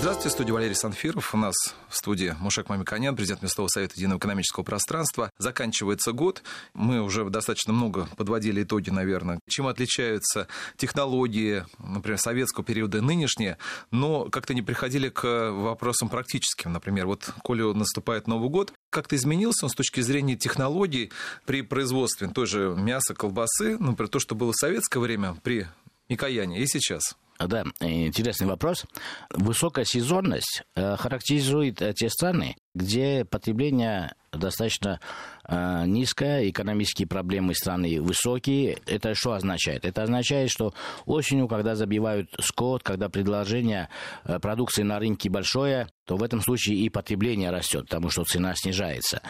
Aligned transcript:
Здравствуйте, 0.00 0.30
студия 0.30 0.54
Валерий 0.54 0.74
Санфиров. 0.74 1.34
У 1.34 1.36
нас 1.36 1.54
в 1.90 1.94
студии 1.94 2.34
Мушек 2.40 2.70
Мамиконян, 2.70 3.14
президент 3.14 3.42
Местного 3.42 3.68
совета 3.68 3.92
Единого 3.96 4.18
экономического 4.18 4.64
пространства. 4.64 5.30
Заканчивается 5.36 6.12
год. 6.12 6.42
Мы 6.72 7.02
уже 7.02 7.28
достаточно 7.28 7.74
много 7.74 8.08
подводили 8.16 8.62
итоги, 8.62 8.88
наверное, 8.88 9.40
чем 9.46 9.66
отличаются 9.66 10.48
технологии, 10.78 11.66
например, 11.78 12.18
советского 12.18 12.64
периода 12.64 12.96
и 12.96 13.02
нынешние, 13.02 13.58
но 13.90 14.30
как-то 14.30 14.54
не 14.54 14.62
приходили 14.62 15.10
к 15.10 15.50
вопросам 15.50 16.08
практическим. 16.08 16.72
Например, 16.72 17.06
вот 17.06 17.34
коли 17.42 17.60
наступает 17.60 18.26
Новый 18.26 18.48
год, 18.48 18.72
как-то 18.88 19.16
изменился 19.16 19.66
он 19.66 19.70
с 19.70 19.74
точки 19.74 20.00
зрения 20.00 20.34
технологий 20.34 21.12
при 21.44 21.60
производстве 21.60 22.28
той 22.28 22.46
же 22.46 22.74
мяса, 22.74 23.14
колбасы, 23.14 23.76
например, 23.78 24.08
то, 24.08 24.18
что 24.18 24.34
было 24.34 24.52
в 24.52 24.56
советское 24.56 25.00
время 25.00 25.36
при 25.42 25.66
Микояне 26.08 26.58
и 26.62 26.66
сейчас? 26.66 27.16
Да, 27.40 27.64
интересный 27.80 28.46
вопрос. 28.46 28.84
Высокая 29.30 29.86
сезонность 29.86 30.62
э, 30.74 30.96
характеризует 30.96 31.80
э, 31.80 31.94
те 31.94 32.10
страны, 32.10 32.56
где 32.74 33.24
потребление 33.24 34.12
достаточно 34.30 35.00
э, 35.48 35.84
низкое, 35.86 36.50
экономические 36.50 37.08
проблемы 37.08 37.54
страны 37.54 38.02
высокие. 38.02 38.78
Это 38.86 39.14
что 39.14 39.32
означает? 39.32 39.86
Это 39.86 40.02
означает, 40.02 40.50
что 40.50 40.74
осенью, 41.06 41.48
когда 41.48 41.76
забивают 41.76 42.28
скот, 42.40 42.82
когда 42.82 43.08
предложение 43.08 43.88
продукции 44.42 44.82
на 44.82 44.98
рынке 44.98 45.30
большое, 45.30 45.88
то 46.04 46.16
в 46.16 46.22
этом 46.22 46.42
случае 46.42 46.76
и 46.76 46.90
потребление 46.90 47.50
растет, 47.50 47.86
потому 47.86 48.10
что 48.10 48.24
цена 48.24 48.54
снижается. 48.54 49.22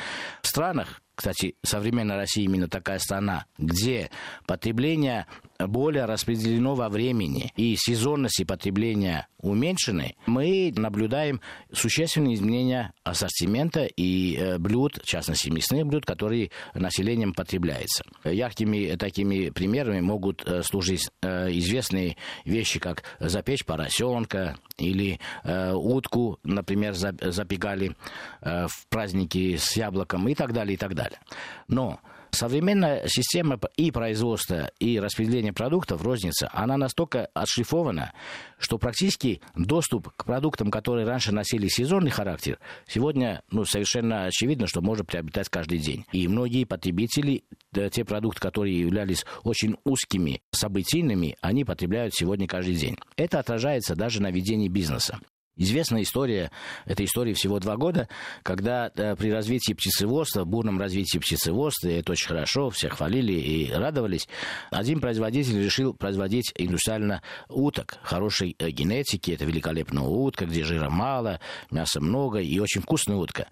В 0.42 0.48
странах, 0.48 1.00
кстати, 1.14 1.54
современная 1.62 2.16
Россия 2.16 2.44
именно 2.44 2.68
такая 2.68 2.98
страна, 2.98 3.44
где 3.56 4.10
потребление 4.46 5.26
более 5.66 6.04
распределено 6.04 6.74
во 6.74 6.88
времени 6.88 7.52
и 7.56 7.76
сезонности 7.76 8.44
потребления 8.44 9.28
уменьшены, 9.38 10.16
мы 10.26 10.72
наблюдаем 10.76 11.40
существенные 11.72 12.34
изменения 12.34 12.92
ассортимента 13.04 13.84
и 13.84 14.36
э, 14.36 14.58
блюд, 14.58 15.00
в 15.02 15.06
частности 15.06 15.48
мясных 15.48 15.86
блюд, 15.86 16.04
которые 16.04 16.50
населением 16.74 17.32
потребляются. 17.32 18.04
Яркими 18.24 18.96
такими 18.96 19.50
примерами 19.50 20.00
могут 20.00 20.44
э, 20.46 20.62
служить 20.62 21.08
э, 21.22 21.50
известные 21.52 22.16
вещи, 22.44 22.78
как 22.78 23.02
запечь 23.18 23.64
поросенка 23.64 24.56
или 24.76 25.20
утку, 25.44 26.38
например, 26.42 26.94
запекали 26.94 27.94
в 28.40 28.86
праздники 28.88 29.56
с 29.56 29.76
яблоком 29.76 30.28
и 30.28 30.34
так 30.34 30.52
далее, 30.52 30.74
и 30.74 30.76
так 30.76 30.94
далее. 30.94 31.20
Но 31.68 32.00
Современная 32.30 33.06
система 33.08 33.58
и 33.76 33.90
производства, 33.90 34.70
и 34.78 34.98
распределения 34.98 35.52
продуктов 35.52 36.02
розница, 36.02 36.48
она 36.52 36.76
настолько 36.76 37.28
отшлифована, 37.34 38.12
что 38.58 38.78
практически 38.78 39.40
доступ 39.56 40.10
к 40.16 40.24
продуктам, 40.24 40.70
которые 40.70 41.06
раньше 41.06 41.32
носили 41.32 41.68
сезонный 41.68 42.10
характер, 42.10 42.58
сегодня 42.86 43.42
ну, 43.50 43.64
совершенно 43.64 44.24
очевидно, 44.24 44.66
что 44.66 44.80
можно 44.80 45.04
приобретать 45.04 45.48
каждый 45.48 45.78
день. 45.78 46.06
И 46.12 46.28
многие 46.28 46.64
потребители, 46.64 47.44
те 47.72 48.04
продукты, 48.04 48.40
которые 48.40 48.78
являлись 48.78 49.24
очень 49.42 49.76
узкими, 49.84 50.42
событийными, 50.52 51.36
они 51.40 51.64
потребляют 51.64 52.14
сегодня 52.14 52.46
каждый 52.46 52.74
день. 52.74 52.96
Это 53.16 53.38
отражается 53.38 53.96
даже 53.96 54.22
на 54.22 54.30
ведении 54.30 54.68
бизнеса. 54.68 55.18
Известная 55.56 56.02
история, 56.02 56.50
это 56.86 57.04
история 57.04 57.34
всего 57.34 57.58
два 57.58 57.76
года, 57.76 58.08
когда 58.42 58.90
э, 58.94 59.16
при 59.16 59.30
развитии 59.30 59.72
птицеводства, 59.72 60.44
бурном 60.44 60.78
развитии 60.80 61.18
птицеводства, 61.18 61.88
это 61.88 62.12
очень 62.12 62.28
хорошо, 62.28 62.70
все 62.70 62.88
хвалили 62.88 63.32
и 63.32 63.70
радовались, 63.70 64.28
один 64.70 65.00
производитель 65.00 65.62
решил 65.62 65.92
производить 65.92 66.52
индустриально 66.56 67.22
уток 67.48 67.98
хорошей 68.02 68.54
э, 68.58 68.70
генетики, 68.70 69.32
это 69.32 69.44
великолепная 69.44 70.04
утка, 70.04 70.46
где 70.46 70.64
жира 70.64 70.88
мало, 70.88 71.40
мяса 71.70 72.00
много 72.00 72.38
и 72.38 72.58
очень 72.58 72.80
вкусная 72.80 73.16
утка. 73.16 73.48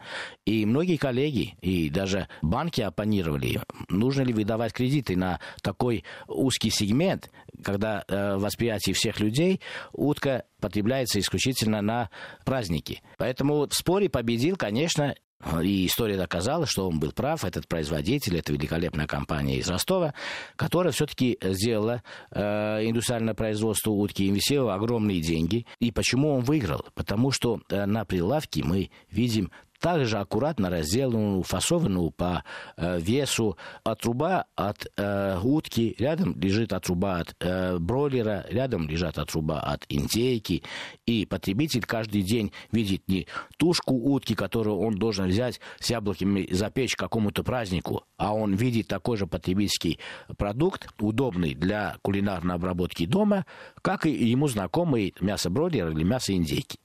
И 0.46 0.64
многие 0.66 0.96
коллеги 0.96 1.56
и 1.60 1.90
даже 1.90 2.28
банки 2.42 2.80
оппонировали, 2.80 3.60
нужно 3.88 4.22
ли 4.22 4.32
выдавать 4.32 4.72
кредиты 4.72 5.16
на 5.16 5.40
такой 5.62 6.04
узкий 6.26 6.70
сегмент, 6.70 7.30
когда 7.62 8.04
э, 8.06 8.36
в 8.36 8.42
восприятии 8.42 8.92
всех 8.92 9.20
людей 9.20 9.60
утка 9.92 10.44
потребляется 10.60 11.18
исключительно 11.20 11.82
на 11.82 12.10
праздники. 12.44 13.02
Поэтому 13.16 13.66
в 13.66 13.74
споре 13.74 14.08
победил, 14.08 14.56
конечно, 14.56 15.14
и 15.62 15.86
история 15.86 16.16
доказала, 16.16 16.66
что 16.66 16.88
он 16.88 16.98
был 16.98 17.12
прав, 17.12 17.44
этот 17.44 17.68
производитель, 17.68 18.38
это 18.38 18.52
великолепная 18.52 19.06
компания 19.06 19.58
из 19.58 19.68
Ростова, 19.68 20.12
которая 20.56 20.92
все-таки 20.92 21.38
сделала 21.40 22.02
э, 22.32 22.40
индустриальное 22.88 23.34
производство 23.34 23.92
утки, 23.92 24.28
инвестировала 24.28 24.74
огромные 24.74 25.20
деньги. 25.20 25.64
И 25.78 25.92
почему 25.92 26.34
он 26.34 26.40
выиграл? 26.42 26.84
Потому 26.94 27.30
что 27.30 27.60
э, 27.68 27.86
на 27.86 28.04
прилавке 28.04 28.64
мы 28.64 28.90
видим 29.10 29.52
также 29.78 30.18
аккуратно 30.18 30.70
разделанную, 30.70 31.42
фасованную 31.42 32.10
по 32.10 32.44
э, 32.76 32.98
весу 33.00 33.56
отруба 33.84 34.46
от 34.56 34.86
э, 34.96 35.38
утки, 35.42 35.94
рядом 35.98 36.38
лежит 36.40 36.72
отруба 36.72 37.18
от 37.18 37.36
э, 37.40 37.78
бройлера, 37.78 38.44
рядом 38.48 38.88
лежат 38.88 39.18
отруба 39.18 39.60
от 39.60 39.84
индейки, 39.88 40.62
и 41.06 41.26
потребитель 41.26 41.84
каждый 41.84 42.22
день 42.22 42.52
видит 42.72 43.02
не 43.08 43.26
тушку 43.56 43.94
утки, 43.94 44.34
которую 44.34 44.78
он 44.78 44.96
должен 44.96 45.28
взять 45.28 45.60
с 45.78 45.90
яблоками 45.90 46.48
запечь 46.50 46.96
какому-то 46.96 47.44
празднику, 47.44 48.04
а 48.16 48.34
он 48.34 48.54
видит 48.54 48.88
такой 48.88 49.16
же 49.16 49.26
потребительский 49.26 49.98
продукт, 50.36 50.88
удобный 51.00 51.54
для 51.54 51.96
кулинарной 52.02 52.56
обработки 52.56 53.06
дома, 53.06 53.46
как 53.82 54.06
и 54.06 54.10
ему 54.10 54.48
знакомый 54.48 55.14
мясо 55.20 55.50
бройлера 55.50 55.90
или 55.90 56.02
мясо 56.02 56.32
индейки. 56.32 56.78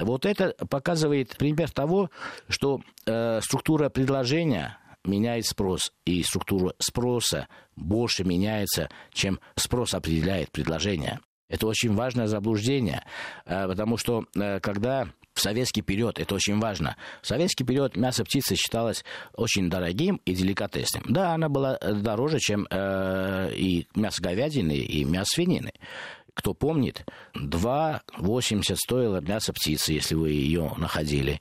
Вот 0.00 0.26
это 0.26 0.54
показывает 0.68 1.36
пример 1.36 1.70
того, 1.70 2.10
что 2.48 2.80
э, 3.06 3.40
структура 3.42 3.88
предложения 3.88 4.78
меняет 5.04 5.46
спрос, 5.46 5.92
и 6.04 6.22
структура 6.22 6.74
спроса 6.78 7.48
больше 7.76 8.24
меняется, 8.24 8.88
чем 9.12 9.40
спрос 9.56 9.94
определяет 9.94 10.50
предложение. 10.50 11.20
Это 11.48 11.66
очень 11.66 11.92
важное 11.94 12.28
заблуждение, 12.28 13.04
э, 13.44 13.66
потому 13.66 13.96
что 13.96 14.24
э, 14.36 14.60
когда 14.60 15.08
в 15.34 15.40
советский 15.40 15.82
период, 15.82 16.18
это 16.18 16.34
очень 16.34 16.58
важно, 16.58 16.96
в 17.22 17.26
советский 17.26 17.64
период 17.64 17.96
мясо 17.96 18.24
птицы 18.24 18.56
считалось 18.56 19.04
очень 19.34 19.70
дорогим 19.70 20.20
и 20.24 20.34
деликатесным. 20.34 21.04
Да, 21.08 21.32
она 21.34 21.48
была 21.48 21.76
э, 21.80 21.94
дороже, 21.94 22.38
чем 22.38 22.66
и 22.70 23.86
мясо 23.94 24.22
говядины, 24.22 24.76
и 24.76 25.04
мясо 25.04 25.30
свинины 25.34 25.72
кто 26.34 26.54
помнит, 26.54 27.04
2,80 27.34 28.76
стоило 28.76 29.20
мясо 29.20 29.52
птицы, 29.52 29.92
если 29.92 30.14
вы 30.14 30.30
ее 30.30 30.72
находили. 30.76 31.40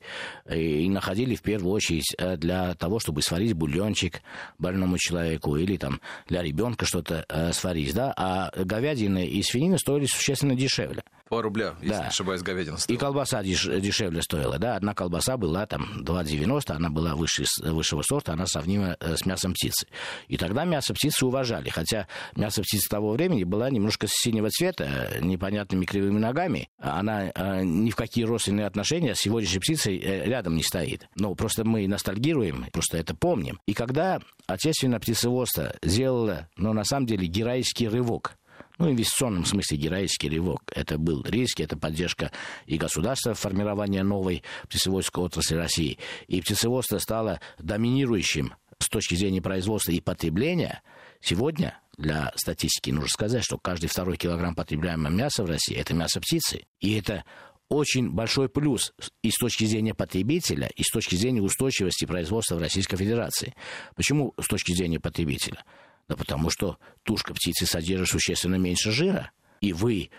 И 0.50 0.90
находили 0.90 1.36
в 1.36 1.42
первую 1.42 1.74
очередь 1.74 2.14
э, 2.18 2.38
для 2.38 2.76
того, 2.76 3.00
чтобы 3.00 3.22
сварить 3.22 3.54
бульончик 3.54 4.22
больному 4.58 4.98
человеку 4.98 5.56
или 5.58 5.78
там 5.78 6.02
для 6.28 6.42
ребенка 6.42 6.86
что-то 6.86 7.26
э, 7.30 7.54
сварить, 7.54 7.94
да, 7.94 8.14
а 8.16 8.52
говядины 8.56 9.28
и 9.28 9.42
свинина 9.44 9.78
стоили 9.78 10.06
существенно 10.06 10.56
дешевле. 10.56 11.04
2 11.30 11.42
рубля, 11.42 11.76
если 11.82 11.94
да. 11.94 12.02
не 12.02 12.08
ошибаюсь, 12.08 12.42
говядина 12.42 12.78
стоила. 12.78 12.98
И 12.98 13.00
колбаса 13.00 13.44
деш, 13.44 13.66
дешевле 13.66 14.22
стоила, 14.22 14.58
да. 14.58 14.76
Одна 14.76 14.94
колбаса 14.94 15.38
была 15.38 15.66
там 15.66 16.02
2,90, 16.02 16.72
она 16.74 16.90
была 16.90 17.16
выше, 17.16 17.46
высшего 17.62 18.02
сорта, 18.02 18.34
она 18.34 18.48
сравнима 18.48 18.98
э, 19.00 19.16
с 19.16 19.26
мясом 19.26 19.54
птицы. 19.54 19.88
И 20.28 20.38
тогда 20.38 20.66
мясо 20.66 20.94
птицы 20.94 21.26
уважали, 21.26 21.70
хотя 21.70 22.08
мясо 22.36 22.62
птицы 22.62 22.90
того 22.90 23.12
времени 23.12 23.44
была 23.44 23.70
немножко 23.70 24.08
синего 24.10 24.50
цвета, 24.50 24.79
непонятными 25.22 25.86
кривыми 25.86 26.20
ногами. 26.20 26.70
Она 26.78 27.32
э, 27.34 27.64
ни 27.64 27.92
в 27.92 27.96
какие 27.96 28.26
родственные 28.26 28.66
отношения 28.66 29.16
с 29.16 29.20
сегодняшней 29.20 29.60
птицей 29.60 29.98
э, 29.98 30.26
рядом 30.26 30.56
не 30.56 30.64
стоит. 30.64 31.08
Но 31.16 31.36
просто 31.36 31.66
мы 31.66 31.88
ностальгируем, 31.88 32.66
просто 32.72 32.98
это 32.98 33.16
помним. 33.16 33.60
И 33.66 33.74
когда 33.74 34.20
отечественное 34.48 35.00
птицеводство 35.00 35.76
сделало, 35.82 36.50
ну, 36.58 36.74
на 36.74 36.84
самом 36.84 37.06
деле, 37.06 37.28
героический 37.28 37.88
рывок 37.88 38.36
ну, 38.80 38.90
инвестиционном 38.90 39.46
смысле 39.46 39.78
героический 39.78 40.30
рывок. 40.30 40.62
Это 40.74 40.98
был 40.98 41.24
риск, 41.24 41.60
это 41.60 41.78
поддержка 41.78 42.32
и 42.66 42.78
государства 42.78 43.34
формирования 43.34 44.04
новой 44.04 44.42
птицеводской 44.68 45.24
отрасли 45.24 45.56
России. 45.56 46.00
И 46.28 46.42
птицеводство 46.42 46.98
стало 46.98 47.42
доминирующим 47.60 48.54
с 48.80 48.88
точки 48.88 49.16
зрения 49.16 49.42
производства 49.42 49.92
и 49.92 50.00
потребления. 50.00 50.82
Сегодня 51.22 51.80
для 51.98 52.32
статистики 52.36 52.92
нужно 52.92 53.10
сказать, 53.10 53.44
что 53.44 53.58
каждый 53.58 53.88
второй 53.88 54.18
килограмм 54.18 54.56
потребляемого 54.56 55.12
мяса 55.12 55.44
в 55.44 55.48
России– 55.48 55.76
это 55.78 55.94
мясо 55.94 56.22
птицы. 56.22 56.64
И 56.80 56.98
это 56.98 57.26
очень 57.68 58.10
большой 58.12 58.50
плюс 58.50 58.94
и 59.22 59.30
с 59.30 59.36
точки 59.36 59.66
зрения 59.66 59.94
потребителя, 59.94 60.68
и 60.68 60.84
с 60.84 60.90
точки 60.90 61.16
зрения 61.16 61.42
устойчивости 61.42 62.06
производства 62.06 62.56
в 62.56 62.60
Российской 62.60 62.98
Федерации. 62.98 63.54
Почему 63.96 64.34
с 64.40 64.48
точки 64.48 64.74
зрения 64.74 65.00
потребителя? 65.00 65.64
Да 66.08 66.16
потому 66.16 66.50
что 66.50 66.78
тушка 67.04 67.34
птицы 67.34 67.66
содержит 67.66 68.10
существенно 68.10 68.56
меньше 68.56 68.92
жира. 68.92 69.32
И 69.62 69.74
вы 69.74 70.10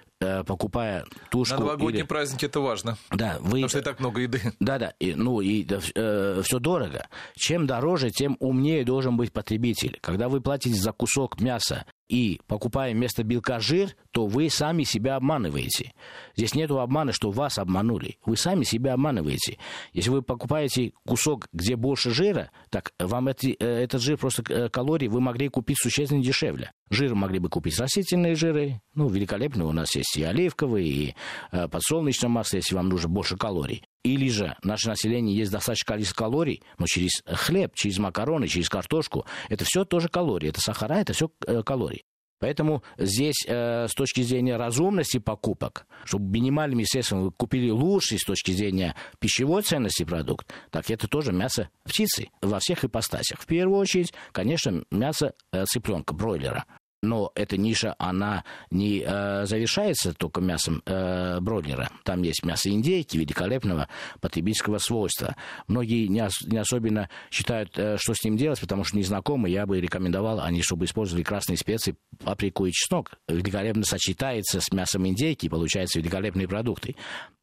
покупая 0.46 1.04
тушку... 1.30 1.54
На 1.54 1.60
новогодние 1.60 2.02
или... 2.02 2.06
праздники 2.06 2.44
это 2.44 2.60
важно. 2.60 2.96
Да, 3.10 3.38
вы... 3.40 3.50
Потому 3.50 3.68
что 3.68 3.78
и 3.78 3.82
так 3.82 4.00
много 4.00 4.20
еды. 4.20 4.40
Да-да, 4.60 4.94
и, 5.00 5.14
ну 5.14 5.40
и 5.40 5.66
э, 5.68 6.42
все 6.44 6.58
дорого. 6.58 7.08
Чем 7.34 7.66
дороже, 7.66 8.10
тем 8.10 8.36
умнее 8.40 8.84
должен 8.84 9.16
быть 9.16 9.32
потребитель. 9.32 9.98
Когда 10.00 10.28
вы 10.28 10.40
платите 10.40 10.76
за 10.76 10.92
кусок 10.92 11.40
мяса 11.40 11.86
и 12.08 12.40
покупая 12.48 12.92
вместо 12.92 13.22
белка 13.22 13.60
жир, 13.60 13.96
то 14.10 14.26
вы 14.26 14.50
сами 14.50 14.82
себя 14.82 15.16
обманываете. 15.16 15.92
Здесь 16.36 16.54
нет 16.54 16.70
обмана, 16.70 17.12
что 17.12 17.30
вас 17.30 17.58
обманули. 17.58 18.18
Вы 18.26 18.36
сами 18.36 18.64
себя 18.64 18.94
обманываете. 18.94 19.58
Если 19.92 20.10
вы 20.10 20.22
покупаете 20.22 20.92
кусок, 21.06 21.46
где 21.52 21.76
больше 21.76 22.10
жира, 22.10 22.50
так 22.68 22.92
вам 22.98 23.28
эти, 23.28 23.56
э, 23.58 23.84
этот 23.84 24.02
жир 24.02 24.18
просто 24.18 24.42
э, 24.48 24.68
калорий 24.68 25.08
вы 25.08 25.20
могли 25.20 25.48
купить 25.48 25.78
существенно 25.80 26.22
дешевле. 26.22 26.72
Жир 26.90 27.14
могли 27.14 27.38
бы 27.38 27.48
купить 27.48 27.78
растительные 27.78 28.34
жиры. 28.34 28.80
Ну, 28.94 29.08
великолепно. 29.08 29.66
У 29.66 29.72
нас 29.72 29.94
есть 29.94 30.09
и 30.16 30.22
оливковые, 30.22 30.86
и 30.88 31.14
э, 31.52 31.68
подсолнечное 31.68 32.28
масло, 32.28 32.56
если 32.56 32.74
вам 32.74 32.88
нужно 32.88 33.08
больше 33.08 33.36
калорий. 33.36 33.84
Или 34.02 34.28
же 34.30 34.56
наше 34.62 34.88
население 34.88 35.36
есть 35.36 35.52
достаточное 35.52 35.94
количество 35.94 36.24
калорий, 36.24 36.62
но 36.78 36.86
через 36.86 37.22
хлеб, 37.26 37.74
через 37.74 37.98
макароны, 37.98 38.48
через 38.48 38.68
картошку. 38.68 39.26
Это 39.48 39.64
все 39.66 39.84
тоже 39.84 40.08
калории. 40.08 40.48
Это 40.48 40.60
сахара, 40.60 40.94
это 40.94 41.12
все 41.12 41.30
э, 41.46 41.62
калории. 41.62 42.02
Поэтому 42.40 42.82
здесь 42.96 43.44
э, 43.46 43.86
с 43.86 43.92
точки 43.92 44.22
зрения 44.22 44.56
разумности 44.56 45.18
покупок, 45.18 45.86
чтобы 46.04 46.30
минимальными 46.30 46.84
средствами 46.84 47.24
вы 47.24 47.32
купили 47.32 47.70
лучший 47.70 48.18
с 48.18 48.24
точки 48.24 48.52
зрения 48.52 48.96
пищевой 49.18 49.62
ценности 49.62 50.04
продукт, 50.04 50.50
так 50.70 50.90
это 50.90 51.06
тоже 51.06 51.32
мясо 51.32 51.68
птицы 51.84 52.30
во 52.40 52.58
всех 52.58 52.84
ипостасях. 52.84 53.40
В 53.40 53.46
первую 53.46 53.78
очередь, 53.78 54.14
конечно, 54.32 54.82
мясо 54.90 55.34
э, 55.52 55.66
цыпленка, 55.66 56.14
бройлера 56.14 56.64
но 57.02 57.32
эта 57.34 57.56
ниша, 57.56 57.94
она 57.98 58.44
не 58.70 59.02
э, 59.06 59.46
завершается 59.46 60.12
только 60.12 60.40
мясом 60.40 60.82
э, 60.84 61.40
бройлера. 61.40 61.90
Там 62.04 62.22
есть 62.22 62.44
мясо 62.44 62.68
индейки 62.70 63.16
великолепного 63.16 63.88
потребительского 64.20 64.78
свойства. 64.78 65.36
Многие 65.66 66.08
не, 66.08 66.22
ос- 66.22 66.42
не 66.46 66.58
особенно 66.58 67.08
считают, 67.30 67.78
э, 67.78 67.96
что 67.98 68.12
с 68.14 68.22
ним 68.22 68.36
делать, 68.36 68.60
потому 68.60 68.84
что 68.84 68.96
не 68.96 69.02
знакомы. 69.02 69.48
Я 69.48 69.66
бы 69.66 69.80
рекомендовал, 69.80 70.40
они, 70.40 70.62
чтобы 70.62 70.84
использовали 70.84 71.22
красные 71.22 71.56
специи, 71.56 71.96
паприку 72.22 72.66
и 72.66 72.72
чеснок. 72.72 73.12
Великолепно 73.28 73.84
сочетается 73.84 74.60
с 74.60 74.70
мясом 74.70 75.06
индейки, 75.06 75.48
получаются 75.48 76.00
великолепные 76.00 76.48
продукты. 76.48 76.96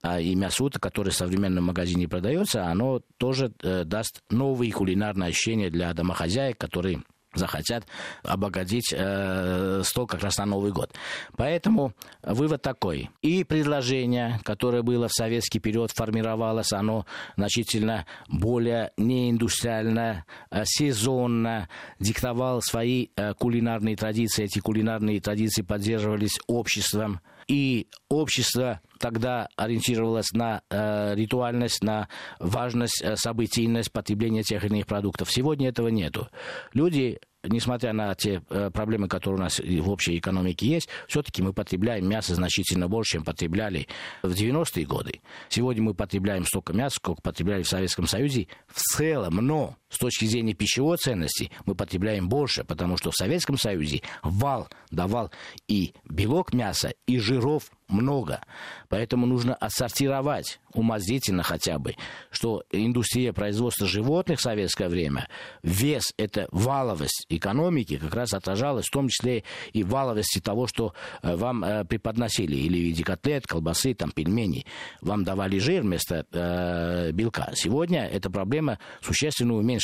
А 0.03 0.19
и 0.19 0.35
мясо 0.35 0.63
уток, 0.63 0.83
которое 0.83 1.09
в 1.09 1.15
современном 1.15 1.65
магазине 1.65 2.07
продается, 2.07 2.65
оно 2.65 3.01
тоже 3.17 3.51
э, 3.63 3.83
даст 3.85 4.21
новые 4.29 4.71
кулинарные 4.71 5.29
ощущения 5.29 5.71
для 5.71 5.91
домохозяек, 5.93 6.57
которые 6.59 7.01
захотят 7.37 7.85
обогатить 8.23 8.93
э, 8.93 9.81
стол 9.83 10.07
как 10.07 10.21
раз 10.21 10.37
на 10.37 10.45
Новый 10.45 10.71
год. 10.71 10.93
Поэтому 11.35 11.93
вывод 12.23 12.61
такой. 12.61 13.09
И 13.21 13.43
предложение, 13.43 14.39
которое 14.43 14.81
было 14.81 15.07
в 15.07 15.13
советский 15.13 15.59
период, 15.59 15.91
формировалось, 15.91 16.73
оно 16.73 17.05
значительно 17.35 18.05
более 18.27 18.91
неиндустриально, 18.97 20.25
э, 20.51 20.63
сезонно, 20.65 21.69
диктовало 21.99 22.61
свои 22.61 23.07
э, 23.15 23.33
кулинарные 23.33 23.95
традиции. 23.95 24.45
Эти 24.45 24.59
кулинарные 24.59 25.21
традиции 25.21 25.61
поддерживались 25.61 26.39
обществом. 26.47 27.21
И 27.47 27.87
общество 28.09 28.81
тогда 28.99 29.47
ориентировалось 29.55 30.31
на 30.33 30.61
э, 30.69 31.15
ритуальность, 31.15 31.81
на 31.81 32.09
важность, 32.39 33.01
э, 33.01 33.15
событийность 33.15 33.91
потребления 33.91 34.43
тех 34.43 34.63
или 34.65 34.73
иных 34.73 34.87
продуктов. 34.87 35.31
Сегодня 35.31 35.69
этого 35.69 35.87
нету. 35.87 36.27
Люди 36.73 37.19
несмотря 37.43 37.93
на 37.93 38.13
те 38.15 38.41
э, 38.49 38.69
проблемы, 38.71 39.07
которые 39.07 39.39
у 39.39 39.43
нас 39.43 39.59
в 39.59 39.89
общей 39.89 40.17
экономике 40.17 40.67
есть, 40.67 40.89
все-таки 41.07 41.41
мы 41.41 41.53
потребляем 41.53 42.07
мясо 42.07 42.35
значительно 42.35 42.87
больше, 42.87 43.13
чем 43.13 43.23
потребляли 43.23 43.87
в 44.23 44.31
90-е 44.31 44.85
годы. 44.85 45.21
Сегодня 45.49 45.83
мы 45.83 45.93
потребляем 45.93 46.45
столько 46.45 46.73
мяса, 46.73 46.97
сколько 46.97 47.21
потребляли 47.21 47.63
в 47.63 47.67
Советском 47.67 48.07
Союзе 48.07 48.47
в 48.67 48.81
целом, 48.81 49.35
но 49.35 49.77
с 49.89 49.97
точки 49.97 50.25
зрения 50.25 50.53
пищевой 50.53 50.97
ценности 50.97 51.51
мы 51.65 51.75
потребляем 51.75 52.29
больше, 52.29 52.63
потому 52.63 52.97
что 52.97 53.11
в 53.11 53.15
Советском 53.15 53.57
Союзе 53.57 54.01
вал 54.21 54.67
давал 54.91 55.31
и 55.67 55.93
белок 56.05 56.53
мяса, 56.53 56.93
и 57.05 57.19
жиров 57.19 57.71
много. 57.87 58.41
Поэтому 58.89 59.25
нужно 59.25 59.55
отсортировать 59.55 60.59
умозрительно 60.73 61.41
хотя 61.41 61.79
бы, 61.79 61.95
что 62.29 62.63
индустрия 62.71 63.33
производства 63.33 63.87
животных 63.87 64.39
в 64.39 64.43
советское 64.43 64.89
время, 64.89 65.27
вес, 65.63 66.13
это 66.17 66.47
валовость 66.51 67.25
экономики 67.29 67.97
как 67.97 68.13
раз 68.13 68.33
отражалась 68.33 68.85
в 68.85 68.91
том 68.91 69.07
числе 69.07 69.43
и 69.73 69.83
валовости 69.83 70.39
того, 70.39 70.67
что 70.67 70.93
э, 71.23 71.35
вам 71.35 71.63
э, 71.63 71.85
преподносили, 71.85 72.55
или 72.55 72.77
в 72.77 72.81
виде 72.81 73.03
котлет, 73.03 73.47
колбасы, 73.47 73.93
там, 73.93 74.11
пельменей. 74.11 74.65
Вам 75.01 75.23
давали 75.23 75.57
жир 75.57 75.81
вместо 75.81 76.25
э, 76.31 77.11
белка. 77.11 77.51
Сегодня 77.55 78.05
эта 78.05 78.29
проблема 78.29 78.79
существенно 79.01 79.55
уменьшилась. 79.55 79.76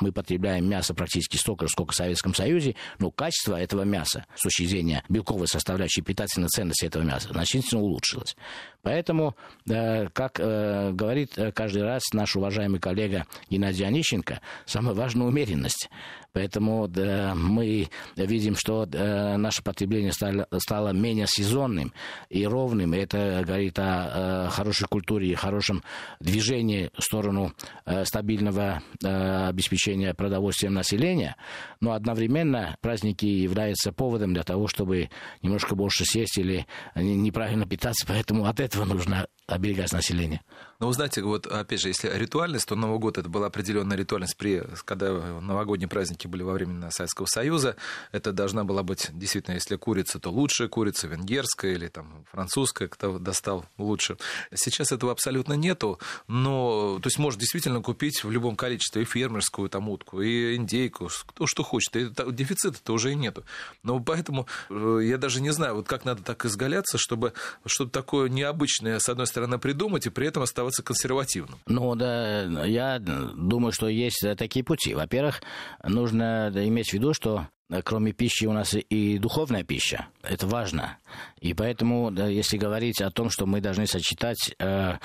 Мы 0.00 0.12
потребляем 0.12 0.68
мясо 0.68 0.94
практически 0.94 1.36
столько 1.36 1.66
же, 1.66 1.72
сколько 1.72 1.92
в 1.92 1.96
Советском 1.96 2.34
Союзе, 2.34 2.74
но 2.98 3.10
качество 3.10 3.56
этого 3.56 3.82
мяса 3.82 4.26
с 4.34 4.42
точки 4.42 4.64
зрения 4.64 5.02
белковой 5.08 5.48
составляющей 5.48 6.02
питательной 6.02 6.48
ценности 6.48 6.84
этого 6.86 7.02
мяса 7.02 7.28
значительно 7.28 7.80
улучшилось. 7.82 8.36
Поэтому, 8.82 9.36
э, 9.68 10.08
как 10.10 10.38
э, 10.38 10.92
говорит 10.92 11.36
э, 11.36 11.50
каждый 11.50 11.82
раз 11.82 12.02
наш 12.12 12.36
уважаемый 12.36 12.78
коллега 12.78 13.26
Геннадий 13.50 13.84
Онищенко, 13.84 14.40
самая 14.64 14.94
важная 14.94 15.26
умеренность. 15.26 15.90
Поэтому 16.36 16.86
да, 16.86 17.32
мы 17.34 17.88
видим, 18.14 18.56
что 18.56 18.84
да, 18.84 19.38
наше 19.38 19.62
потребление 19.62 20.12
стало, 20.12 20.46
стало 20.58 20.90
менее 20.90 21.26
сезонным 21.26 21.94
и 22.28 22.46
ровным. 22.46 22.92
Это 22.92 23.42
говорит 23.46 23.78
о, 23.78 24.44
о 24.46 24.50
хорошей 24.50 24.86
культуре 24.86 25.28
и 25.30 25.34
хорошем 25.34 25.82
движении 26.20 26.90
в 26.94 27.02
сторону 27.02 27.54
э, 27.86 28.04
стабильного 28.04 28.82
э, 29.02 29.08
обеспечения 29.48 30.14
продовольствием 30.14 30.74
населения. 30.74 31.36
Но 31.80 31.92
одновременно 31.92 32.76
праздники 32.80 33.26
являются 33.26 33.92
поводом 33.92 34.34
для 34.34 34.42
того, 34.42 34.66
чтобы 34.68 35.10
немножко 35.42 35.74
больше 35.74 36.04
сесть 36.04 36.38
или 36.38 36.66
неправильно 36.94 37.66
питаться. 37.66 38.06
Поэтому 38.06 38.46
от 38.46 38.60
этого 38.60 38.84
нужно 38.84 39.26
оберегать 39.46 39.92
население. 39.92 40.40
Ну, 40.78 40.92
знаете, 40.92 41.22
вот 41.22 41.46
опять 41.46 41.80
же, 41.80 41.88
если 41.88 42.10
ритуальность, 42.10 42.68
то 42.68 42.76
Новый 42.76 42.98
год 42.98 43.16
это 43.16 43.28
была 43.28 43.46
определенная 43.46 43.96
ритуальность, 43.96 44.36
при, 44.36 44.62
когда 44.84 45.12
новогодние 45.40 45.88
праздники 45.88 46.26
были 46.26 46.42
во 46.42 46.52
время 46.52 46.90
Советского 46.90 47.26
Союза. 47.26 47.76
Это 48.12 48.32
должна 48.32 48.64
была 48.64 48.82
быть 48.82 49.08
действительно, 49.12 49.54
если 49.54 49.76
курица, 49.76 50.18
то 50.18 50.30
лучшая 50.30 50.68
курица, 50.68 51.08
венгерская 51.08 51.72
или 51.72 51.88
там 51.88 52.26
французская, 52.30 52.88
кто 52.88 53.18
достал 53.18 53.64
лучше. 53.78 54.18
Сейчас 54.54 54.92
этого 54.92 55.12
абсолютно 55.12 55.54
нету, 55.54 55.98
но 56.28 56.98
то 57.02 57.06
есть 57.06 57.18
можно 57.18 57.40
действительно 57.40 57.80
купить 57.80 58.22
в 58.22 58.30
любом 58.30 58.54
количестве 58.54 59.02
и 59.02 59.04
фермерскую 59.06 59.70
там 59.70 59.88
утку, 59.88 60.20
и 60.20 60.56
индейку, 60.56 61.08
кто 61.26 61.46
что 61.46 61.62
хочет. 61.62 61.96
И 61.96 62.10
дефицита-то 62.32 62.92
уже 62.92 63.12
и 63.12 63.14
нету. 63.14 63.44
Но 63.82 63.98
поэтому 64.00 64.46
э, 64.68 65.00
я 65.04 65.16
даже 65.16 65.40
не 65.40 65.50
знаю, 65.50 65.76
вот 65.76 65.88
как 65.88 66.04
надо 66.04 66.22
так 66.22 66.44
изгаляться, 66.44 66.98
чтобы 66.98 67.32
что-то 67.64 67.90
такое 67.90 68.28
необычное, 68.28 68.98
с 68.98 69.08
одной 69.08 69.26
стороны, 69.26 69.58
придумать 69.58 70.06
и 70.06 70.10
при 70.10 70.26
этом 70.26 70.42
оставаться 70.42 70.65
консервативным? 70.82 71.58
Ну, 71.66 71.94
да, 71.94 72.42
я 72.64 72.98
думаю, 72.98 73.72
что 73.72 73.88
есть 73.88 74.24
такие 74.36 74.64
пути. 74.64 74.94
Во-первых, 74.94 75.42
нужно 75.84 76.50
иметь 76.54 76.90
в 76.90 76.92
виду, 76.94 77.14
что 77.14 77.46
кроме 77.84 78.12
пищи 78.12 78.46
у 78.46 78.52
нас 78.52 78.74
и 78.74 79.18
духовная 79.18 79.64
пища. 79.64 80.06
Это 80.22 80.46
важно. 80.46 80.98
И 81.40 81.52
поэтому, 81.54 82.12
если 82.12 82.58
говорить 82.58 83.00
о 83.00 83.10
том, 83.10 83.30
что 83.30 83.46
мы 83.46 83.60
должны 83.60 83.86
сочетать 83.86 84.54
э, 84.58 84.64
э, 84.64 84.96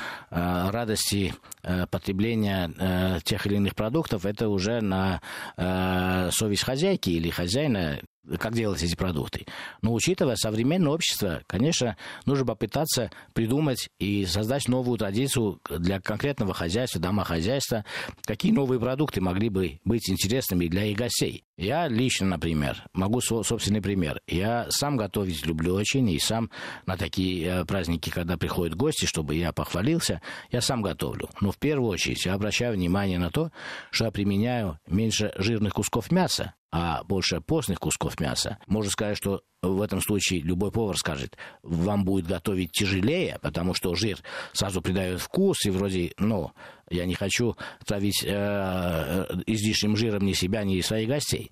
радости 0.70 1.34
э, 1.64 1.88
потребления 1.88 2.72
э, 2.78 3.20
тех 3.24 3.46
или 3.48 3.56
иных 3.56 3.76
продуктов, 3.76 4.26
это 4.26 4.50
уже 4.50 4.82
на 4.82 5.22
э, 5.58 6.30
совесть 6.32 6.64
хозяйки 6.64 7.10
или 7.10 7.30
хозяина, 7.30 8.00
как 8.40 8.54
делать 8.54 8.84
эти 8.84 8.96
продукты. 8.96 9.46
Но 9.82 9.94
учитывая 9.94 10.36
современное 10.36 10.92
общество, 10.92 11.42
конечно, 11.48 11.98
нужно 12.26 12.46
попытаться 12.46 13.12
придумать 13.34 13.90
и 14.00 14.26
создать 14.26 14.68
новую 14.68 14.98
традицию 14.98 15.60
для 15.70 16.00
конкретного 16.00 16.54
хозяйства, 16.54 17.02
домохозяйства, 17.02 17.86
какие 18.26 18.52
новые 18.52 18.80
продукты 18.80 19.22
могли 19.22 19.50
бы 19.50 19.80
быть 19.84 20.10
интересными 20.10 20.68
для 20.68 20.86
их 20.86 20.98
гостей. 20.98 21.44
Я 21.58 21.88
лично, 21.88 22.28
например, 22.28 22.84
могу 22.94 23.22
свой 23.22 23.44
собственный 23.44 23.82
пример. 23.82 24.20
Я 24.28 24.66
сам 24.70 24.98
готовить 24.98 25.46
люблю 25.46 25.76
очень, 25.76 26.10
и 26.10 26.18
сам 26.18 26.50
на 26.86 26.98
такие 26.98 27.46
э, 27.46 27.66
праздники, 27.66 28.10
когда 28.10 28.36
приходят 28.38 28.76
гости, 28.76 29.06
чтобы 29.06 29.36
я 29.36 29.52
похвалился, 29.52 30.22
я 30.50 30.62
сам 30.62 30.82
готовлю. 30.82 31.30
Но 31.40 31.52
в 31.52 31.58
первую 31.58 31.92
очередь 31.92 32.26
я 32.26 32.34
обращаю 32.34 32.74
внимание 32.74 33.20
на 33.20 33.30
то, 33.30 33.52
что 33.92 34.06
я 34.06 34.12
применяю 34.12 34.80
меньше 34.88 35.34
жирных 35.38 35.74
кусков 35.74 36.12
мяса, 36.12 36.56
а 36.72 37.04
больше 37.04 37.42
постных 37.42 37.80
кусков 37.80 38.20
мяса. 38.20 38.58
Можно 38.68 38.92
сказать, 38.92 39.18
что 39.18 39.42
в 39.62 39.82
этом 39.82 40.02
случае 40.02 40.42
любой 40.42 40.72
повар 40.72 40.98
скажет, 40.98 41.38
вам 41.62 42.04
будет 42.04 42.26
готовить 42.26 42.72
тяжелее, 42.72 43.38
потому 43.42 43.74
что 43.74 43.94
жир 43.96 44.20
сразу 44.54 44.82
придает 44.82 45.20
вкус, 45.22 45.66
и 45.66 45.70
вроде, 45.70 46.14
ну, 46.18 46.52
я 46.90 47.06
не 47.06 47.14
хочу 47.14 47.56
травить 47.86 48.24
э, 48.24 48.30
э, 48.30 49.26
излишним 49.48 49.96
жиром 49.96 50.26
ни 50.26 50.34
себя, 50.34 50.64
ни 50.64 50.82
своих 50.82 51.08
гостей. 51.08 51.52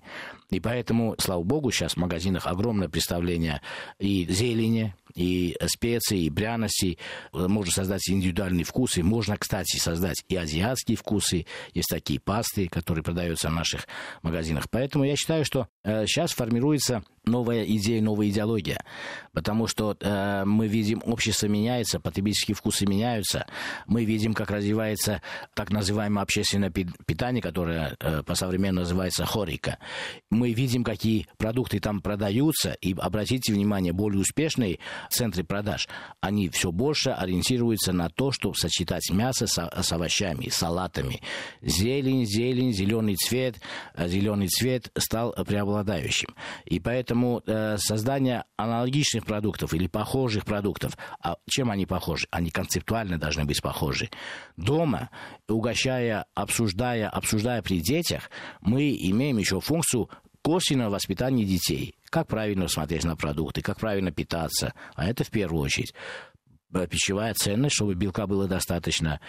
И 0.50 0.60
поэтому, 0.60 1.14
слава 1.18 1.42
богу, 1.42 1.70
сейчас 1.70 1.94
в 1.94 1.96
магазинах 1.96 2.46
огромное 2.46 2.88
представление 2.88 3.62
и 3.98 4.26
зелени, 4.28 4.94
и 5.14 5.56
специй, 5.66 6.20
и 6.20 6.30
пряностей. 6.30 6.98
Можно 7.32 7.72
создать 7.72 8.08
индивидуальные 8.08 8.64
вкусы. 8.64 9.02
Можно, 9.02 9.36
кстати, 9.36 9.78
создать 9.78 10.24
и 10.28 10.36
азиатские 10.36 10.96
вкусы. 10.96 11.46
Есть 11.72 11.88
такие 11.88 12.20
пасты, 12.20 12.68
которые 12.68 13.02
продаются 13.02 13.48
в 13.48 13.54
наших 13.54 13.86
магазинах. 14.22 14.68
Поэтому 14.70 15.04
я 15.04 15.16
считаю, 15.16 15.44
что 15.44 15.68
э, 15.84 16.06
сейчас 16.06 16.32
формируется 16.32 17.02
новая 17.30 17.64
идея, 17.64 18.02
новая 18.02 18.28
идеология. 18.28 18.84
Потому 19.32 19.66
что 19.66 19.96
э, 20.00 20.44
мы 20.44 20.66
видим, 20.66 21.00
общество 21.04 21.46
меняется, 21.46 22.00
потребительские 22.00 22.54
вкусы 22.54 22.86
меняются. 22.86 23.46
Мы 23.86 24.04
видим, 24.04 24.34
как 24.34 24.50
развивается 24.50 25.22
так 25.54 25.70
называемое 25.70 26.22
общественное 26.22 26.70
питание, 26.70 27.40
которое 27.40 27.96
э, 28.00 28.22
по-современному 28.24 28.80
называется 28.80 29.24
хорика. 29.24 29.78
Мы 30.30 30.52
видим, 30.52 30.82
какие 30.84 31.26
продукты 31.38 31.78
там 31.80 32.00
продаются. 32.00 32.72
И 32.80 32.94
обратите 32.98 33.52
внимание, 33.52 33.92
более 33.92 34.20
успешные 34.20 34.78
центры 35.10 35.44
продаж, 35.44 35.88
они 36.20 36.48
все 36.48 36.72
больше 36.72 37.10
ориентируются 37.10 37.92
на 37.92 38.10
то, 38.10 38.32
чтобы 38.32 38.56
сочетать 38.56 39.10
мясо 39.10 39.46
с, 39.46 39.58
с 39.58 39.92
овощами, 39.92 40.48
салатами. 40.48 41.20
Зелень, 41.62 42.26
зелень, 42.26 42.72
зеленый 42.72 43.16
цвет, 43.16 43.60
э, 43.94 44.08
зеленый 44.08 44.48
цвет 44.48 44.90
стал 44.98 45.32
преобладающим. 45.32 46.34
И 46.64 46.80
поэтому 46.80 47.19
Поэтому 47.20 47.42
э, 47.46 47.76
создание 47.76 48.44
аналогичных 48.56 49.26
продуктов 49.26 49.74
или 49.74 49.86
похожих 49.88 50.46
продуктов, 50.46 50.96
а 51.22 51.36
чем 51.46 51.70
они 51.70 51.84
похожи? 51.84 52.26
Они 52.30 52.50
концептуально 52.50 53.18
должны 53.18 53.44
быть 53.44 53.60
похожи. 53.60 54.08
Дома, 54.56 55.10
угощая, 55.46 56.24
обсуждая, 56.34 57.10
обсуждая 57.10 57.60
при 57.60 57.80
детях, 57.80 58.30
мы 58.62 58.96
имеем 58.98 59.36
еще 59.36 59.60
функцию 59.60 60.08
косвенного 60.40 60.94
воспитания 60.94 61.44
детей. 61.44 61.94
Как 62.08 62.26
правильно 62.26 62.68
смотреть 62.68 63.04
на 63.04 63.16
продукты, 63.16 63.60
как 63.60 63.78
правильно 63.80 64.10
питаться. 64.10 64.72
А 64.94 65.06
это 65.06 65.22
в 65.22 65.30
первую 65.30 65.62
очередь 65.62 65.92
э, 66.72 66.86
пищевая 66.86 67.34
ценность, 67.34 67.74
чтобы 67.74 67.94
белка 67.96 68.26
было 68.26 68.48
достаточно, 68.48 69.20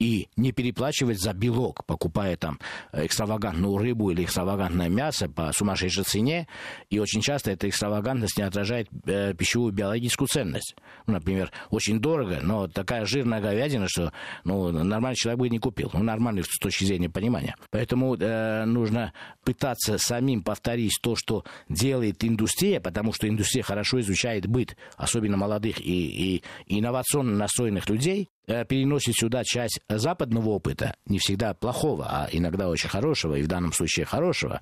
и 0.00 0.28
не 0.36 0.50
переплачивать 0.50 1.20
за 1.20 1.32
белок, 1.34 1.84
покупая 1.84 2.36
там 2.36 2.58
экстравагантную 2.92 3.76
рыбу 3.76 4.10
или 4.10 4.24
экстравагантное 4.24 4.88
мясо 4.88 5.28
по 5.28 5.52
сумасшедшей 5.52 6.04
цене, 6.04 6.48
и 6.88 6.98
очень 6.98 7.20
часто 7.20 7.52
эта 7.52 7.68
экстравагантность 7.68 8.38
не 8.38 8.44
отражает 8.44 8.88
э, 9.04 9.34
пищевую 9.34 9.72
биологическую 9.72 10.26
ценность. 10.26 10.74
Ну, 11.06 11.12
например, 11.14 11.52
очень 11.68 12.00
дорого, 12.00 12.40
но 12.42 12.66
такая 12.66 13.04
жирная 13.04 13.42
говядина, 13.42 13.86
что 13.88 14.12
ну, 14.44 14.72
нормальный 14.72 15.16
человек 15.16 15.38
бы 15.38 15.48
не 15.50 15.58
купил. 15.58 15.90
Ну, 15.92 16.02
нормальный 16.02 16.44
с 16.44 16.58
точки 16.58 16.84
зрения 16.84 17.10
понимания. 17.10 17.54
Поэтому 17.70 18.16
э, 18.16 18.64
нужно 18.64 19.12
пытаться 19.44 19.98
самим 19.98 20.42
повторить 20.42 20.98
то, 21.02 21.14
что 21.14 21.44
делает 21.68 22.24
индустрия, 22.24 22.80
потому 22.80 23.12
что 23.12 23.28
индустрия 23.28 23.62
хорошо 23.62 24.00
изучает 24.00 24.46
быт, 24.46 24.76
особенно 24.96 25.36
молодых 25.36 25.78
и, 25.78 26.36
и 26.36 26.42
инновационно 26.66 27.36
настроенных 27.36 27.88
людей, 27.90 28.30
Э, 28.39 28.39
переносит 28.46 29.14
сюда 29.16 29.44
часть 29.44 29.80
западного 29.88 30.50
опыта, 30.50 30.94
не 31.06 31.18
всегда 31.18 31.54
плохого, 31.54 32.06
а 32.08 32.28
иногда 32.32 32.68
очень 32.68 32.88
хорошего, 32.88 33.34
и 33.34 33.42
в 33.42 33.48
данном 33.48 33.72
случае 33.72 34.06
хорошего, 34.06 34.60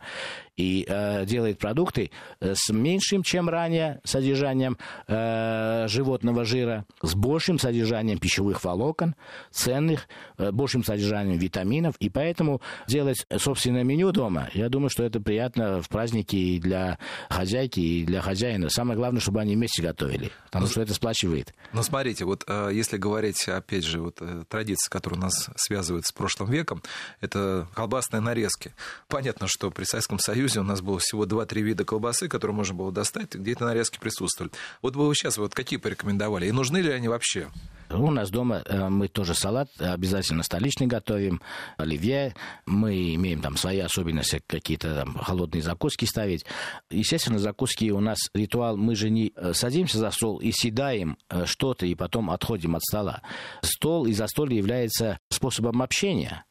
и 0.56 0.84
э, 0.88 1.24
делает 1.24 1.58
продукты 1.58 2.10
э, 2.40 2.54
с 2.54 2.70
меньшим, 2.70 3.22
чем 3.22 3.48
ранее, 3.48 4.00
содержанием 4.04 4.76
э, 5.06 5.86
животного 5.88 6.44
жира, 6.44 6.84
с 7.02 7.14
большим 7.14 7.58
содержанием 7.58 8.18
пищевых 8.18 8.64
волокон, 8.64 9.14
ценных, 9.50 10.08
э, 10.36 10.50
большим 10.50 10.82
содержанием 10.84 11.38
витаминов, 11.38 11.94
и 12.00 12.10
поэтому 12.10 12.60
делать 12.86 13.24
собственное 13.36 13.84
меню 13.84 14.12
дома, 14.12 14.50
я 14.52 14.68
думаю, 14.68 14.90
что 14.90 15.04
это 15.04 15.20
приятно 15.20 15.80
в 15.80 15.88
праздники 15.88 16.36
и 16.36 16.58
для 16.58 16.98
хозяйки, 17.30 17.80
и 17.80 18.04
для 18.04 18.20
хозяина. 18.20 18.68
Самое 18.68 18.98
главное, 18.98 19.20
чтобы 19.20 19.40
они 19.40 19.54
вместе 19.54 19.82
готовили, 19.82 20.30
потому 20.46 20.66
что 20.66 20.82
это 20.82 20.92
сплачивает. 20.92 21.54
Ну, 21.72 21.82
смотрите, 21.82 22.24
вот 22.24 22.44
э, 22.48 22.70
если 22.72 22.96
говорить, 22.96 23.48
опять 23.68 23.84
же, 23.84 24.00
вот 24.00 24.16
э, 24.20 24.44
традиция, 24.48 24.88
которая 24.88 25.20
нас 25.20 25.50
связывает 25.56 26.06
с 26.06 26.12
прошлым 26.12 26.50
веком, 26.50 26.82
это 27.20 27.68
колбасные 27.74 28.20
нарезки. 28.20 28.72
Понятно, 29.08 29.46
что 29.46 29.70
при 29.70 29.84
Советском 29.84 30.18
Союзе 30.18 30.60
у 30.60 30.62
нас 30.62 30.80
было 30.80 30.98
всего 30.98 31.26
2-3 31.26 31.60
вида 31.60 31.84
колбасы, 31.84 32.28
которые 32.28 32.54
можно 32.54 32.74
было 32.74 32.90
достать, 32.90 33.34
где 33.34 33.52
эти 33.52 33.62
нарезки 33.62 33.98
присутствовали. 33.98 34.52
Вот 34.80 34.96
вы 34.96 35.14
сейчас 35.14 35.36
вот 35.36 35.54
какие 35.54 35.78
порекомендовали? 35.78 36.46
И 36.46 36.52
нужны 36.52 36.78
ли 36.78 36.90
они 36.90 37.08
вообще? 37.08 37.48
У 37.90 38.10
нас 38.10 38.30
дома 38.30 38.62
э, 38.64 38.88
мы 38.88 39.08
тоже 39.08 39.34
салат 39.34 39.68
обязательно 39.78 40.42
столичный 40.42 40.86
готовим, 40.86 41.42
оливье. 41.76 42.34
Мы 42.64 43.14
имеем 43.16 43.42
там 43.42 43.58
свои 43.58 43.80
особенности, 43.80 44.42
какие-то 44.46 44.94
там 44.94 45.14
холодные 45.18 45.62
закуски 45.62 46.06
ставить. 46.06 46.46
Естественно, 46.88 47.38
закуски 47.38 47.90
у 47.90 48.00
нас 48.00 48.18
ритуал, 48.32 48.78
мы 48.78 48.94
же 48.94 49.10
не 49.10 49.32
э, 49.36 49.52
садимся 49.52 49.98
за 49.98 50.10
стол 50.10 50.38
и 50.38 50.52
съедаем 50.52 51.18
что-то, 51.44 51.84
и 51.84 51.94
потом 51.94 52.30
отходим 52.30 52.74
от 52.74 52.82
стола. 52.82 53.20
Стол 53.62 54.06
и 54.06 54.12
застолье 54.12 54.58
является 54.58 55.18
способом 55.30 55.82
общения. 55.82 56.44